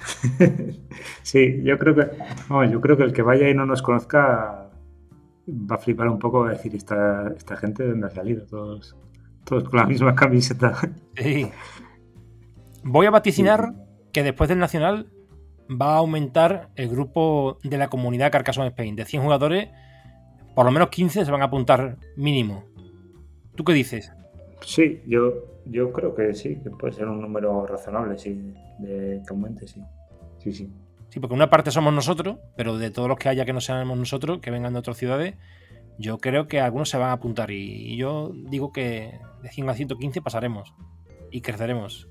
sí, 1.24 1.62
yo 1.64 1.78
creo 1.80 1.96
que 1.96 2.10
yo 2.72 2.82
creo 2.82 2.98
que 2.98 3.04
el 3.04 3.14
que 3.14 3.22
vaya 3.22 3.50
y 3.50 3.56
no 3.56 3.66
nos 3.66 3.82
conozca 3.82 4.70
va 5.50 5.76
a 5.76 5.80
flipar 5.80 6.08
un 6.08 6.20
poco, 6.20 6.42
va 6.42 6.50
a 6.50 6.54
decir 6.54 6.76
esta, 6.76 7.34
esta 7.36 7.58
gente 7.58 7.84
de 7.84 7.90
dónde 7.90 8.08
ha 8.08 8.12
salido, 8.12 8.46
todos, 8.46 8.96
todos 9.44 9.68
con 9.68 9.80
la 9.80 9.86
misma 9.86 10.16
camiseta. 10.16 10.74
Sí. 11.18 11.50
Voy 12.84 13.06
a 13.06 13.12
vaticinar 13.12 13.74
que 14.13 14.23
después 14.23 14.47
del 14.47 14.60
Nacional 14.60 15.10
va 15.69 15.95
a 15.95 15.97
aumentar 15.97 16.69
el 16.76 16.89
grupo 16.89 17.58
de 17.63 17.78
la 17.78 17.89
comunidad 17.89 18.32
Carcassonne 18.32 18.69
Spain. 18.69 18.95
De 18.95 19.06
100 19.06 19.23
jugadores, 19.23 19.69
por 20.56 20.65
lo 20.65 20.71
menos 20.71 20.89
15 20.89 21.26
se 21.26 21.32
van 21.32 21.41
a 21.41 21.45
apuntar 21.45 21.97
mínimo. 22.15 22.63
¿Tú 23.56 23.63
qué 23.63 23.73
dices? 23.73 24.12
Sí, 24.62 25.02
yo, 25.08 25.34
yo 25.65 25.91
creo 25.91 26.15
que 26.15 26.34
sí, 26.34 26.58
que 26.63 26.69
puede 26.69 26.93
ser 26.93 27.08
un 27.08 27.21
número 27.21 27.65
razonable, 27.65 28.17
sí, 28.17 28.54
de 28.80 29.21
que 29.26 29.30
aumente, 29.34 29.67
sí. 29.67 29.82
Sí, 30.38 30.54
sí. 30.54 30.71
Sí, 31.10 31.19
porque 31.19 31.36
una 31.36 31.49
parte 31.49 31.69
somos 31.69 31.93
nosotros, 31.93 32.38
pero 32.56 32.78
de 32.78 32.89
todos 32.89 33.08
los 33.08 33.17
que 33.17 33.30
haya 33.30 33.45
que 33.45 33.54
no 33.54 33.62
seamos 33.62 33.97
nosotros, 33.97 34.39
que 34.39 34.49
vengan 34.49 34.73
de 34.73 34.80
otras 34.80 34.97
ciudades, 34.97 35.36
yo 35.99 36.17
creo 36.17 36.47
que 36.47 36.60
algunos 36.60 36.89
se 36.89 36.97
van 36.97 37.10
a 37.10 37.13
apuntar. 37.13 37.52
Y, 37.52 37.95
yo 37.97 38.32
digo 38.49 38.71
que 38.71 39.19
de 39.41 39.49
100 39.49 39.69
a 39.69 39.73
115 39.76 40.21
pasaremos 40.21 40.73
y 41.30 41.41
creceremos. 41.41 42.10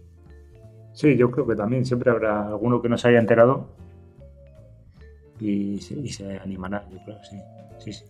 Sí, 0.93 1.17
yo 1.17 1.31
creo 1.31 1.47
que 1.47 1.57
también 1.57 1.85
siempre 1.85 2.11
habrá 2.11 2.47
alguno 2.47 2.83
que 2.83 2.89
no 2.89 2.99
se 2.99 3.09
haya 3.09 3.19
enterado 3.19 3.69
y, 5.41 5.75
y 5.75 6.09
se 6.09 6.39
animará, 6.39 6.87
yo 6.91 6.99
creo, 7.05 7.19
sí. 7.25 7.37
sí, 7.79 7.93
sí. 7.93 8.05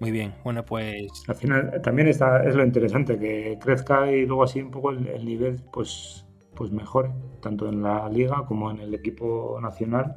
Muy 0.00 0.12
bien, 0.12 0.32
bueno, 0.42 0.64
pues. 0.64 1.12
Al 1.28 1.34
final 1.34 1.82
también 1.82 2.08
está, 2.08 2.42
es 2.44 2.54
lo 2.54 2.64
interesante, 2.64 3.18
que 3.18 3.58
crezca 3.60 4.10
y 4.10 4.24
luego 4.24 4.44
así 4.44 4.62
un 4.62 4.70
poco 4.70 4.90
el, 4.90 5.24
nivel 5.26 5.60
pues, 5.70 6.26
pues 6.54 6.72
mejore, 6.72 7.10
tanto 7.42 7.68
en 7.68 7.82
la 7.82 8.08
liga 8.08 8.46
como 8.46 8.70
en 8.70 8.80
el 8.80 8.94
equipo 8.94 9.58
nacional, 9.60 10.16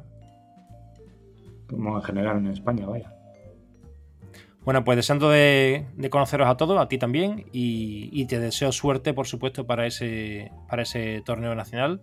como 1.68 1.96
en 1.96 2.02
general 2.02 2.38
en 2.38 2.46
España, 2.46 2.86
vaya. 2.86 3.14
Bueno, 4.64 4.82
pues 4.84 4.96
deseando 4.96 5.30
de, 5.30 5.86
conoceros 6.10 6.48
a 6.48 6.56
todos, 6.56 6.80
a 6.80 6.88
ti 6.88 6.98
también, 6.98 7.46
y, 7.52 8.26
te 8.26 8.38
deseo 8.40 8.72
suerte, 8.72 9.12
por 9.12 9.26
supuesto, 9.26 9.66
para 9.66 9.86
ese, 9.86 10.50
para 10.68 10.82
ese 10.82 11.22
torneo 11.24 11.54
nacional, 11.54 12.02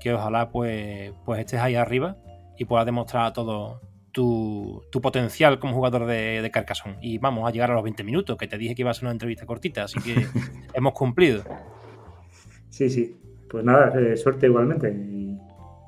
que 0.00 0.14
ojalá 0.14 0.50
pues, 0.50 1.12
pues 1.24 1.40
estés 1.40 1.60
ahí 1.60 1.74
arriba 1.74 2.16
y 2.56 2.64
puedas 2.64 2.86
demostrar 2.86 3.26
a 3.26 3.32
todos 3.32 3.80
tu, 4.12 4.82
potencial 5.02 5.58
como 5.58 5.74
jugador 5.74 6.06
de, 6.06 6.40
de, 6.40 6.50
Carcassonne. 6.50 6.98
Y 7.02 7.18
vamos 7.18 7.46
a 7.46 7.52
llegar 7.52 7.70
a 7.70 7.74
los 7.74 7.84
20 7.84 8.02
minutos, 8.04 8.36
que 8.36 8.48
te 8.48 8.58
dije 8.58 8.74
que 8.74 8.82
iba 8.82 8.90
a 8.90 8.94
ser 8.94 9.04
una 9.04 9.12
entrevista 9.12 9.44
cortita, 9.44 9.84
así 9.84 10.00
que 10.00 10.14
hemos 10.74 10.94
cumplido. 10.94 11.44
Sí, 12.70 12.88
sí. 12.88 13.16
Pues 13.48 13.64
nada, 13.64 13.92
eh, 13.98 14.16
suerte 14.16 14.46
igualmente 14.46 14.90
y, 14.90 15.38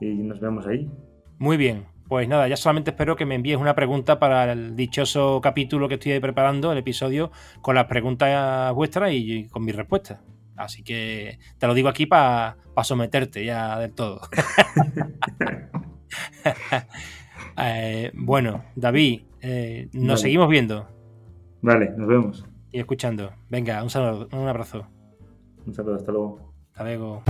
nos 0.01 0.41
vemos 0.41 0.67
ahí. 0.67 0.91
Muy 1.39 1.59
bien, 1.59 1.85
pues 2.11 2.27
nada, 2.27 2.49
ya 2.49 2.57
solamente 2.57 2.91
espero 2.91 3.15
que 3.15 3.25
me 3.25 3.37
envíes 3.37 3.57
una 3.57 3.77
pregunta 3.77 4.19
para 4.19 4.51
el 4.51 4.75
dichoso 4.75 5.41
capítulo 5.41 5.87
que 5.87 5.95
estoy 5.95 6.19
preparando, 6.19 6.73
el 6.73 6.79
episodio, 6.79 7.31
con 7.63 7.77
las 7.77 7.85
preguntas 7.85 8.75
vuestras 8.75 9.13
y, 9.13 9.47
con 9.49 9.65
mis 9.65 9.77
respuestas. 9.77 10.19
Así 10.57 10.83
que 10.83 11.39
te 11.59 11.69
lo 11.69 11.73
digo 11.73 11.89
aquí 11.89 12.07
para 12.07 12.57
someterte 12.83 13.45
ya 13.45 13.79
del 13.79 13.95
todo. 13.95 14.23
Eh, 17.63 18.11
bueno, 18.15 18.65
David, 18.75 19.21
eh, 19.43 19.91
nos 19.93 20.23
seguimos 20.23 20.49
viendo. 20.49 20.89
Vale, 21.61 21.93
nos 21.95 22.09
vemos. 22.09 22.47
Y 22.73 22.79
escuchando. 22.79 23.33
Venga, 23.51 23.83
un 23.83 23.91
saludo, 23.91 24.29
un 24.33 24.49
abrazo. 24.49 24.87
Un 25.67 25.75
saludo, 25.75 25.97
hasta 25.97 26.11
luego. 26.11 26.55
Hasta 26.73 26.85
luego. 26.85 27.23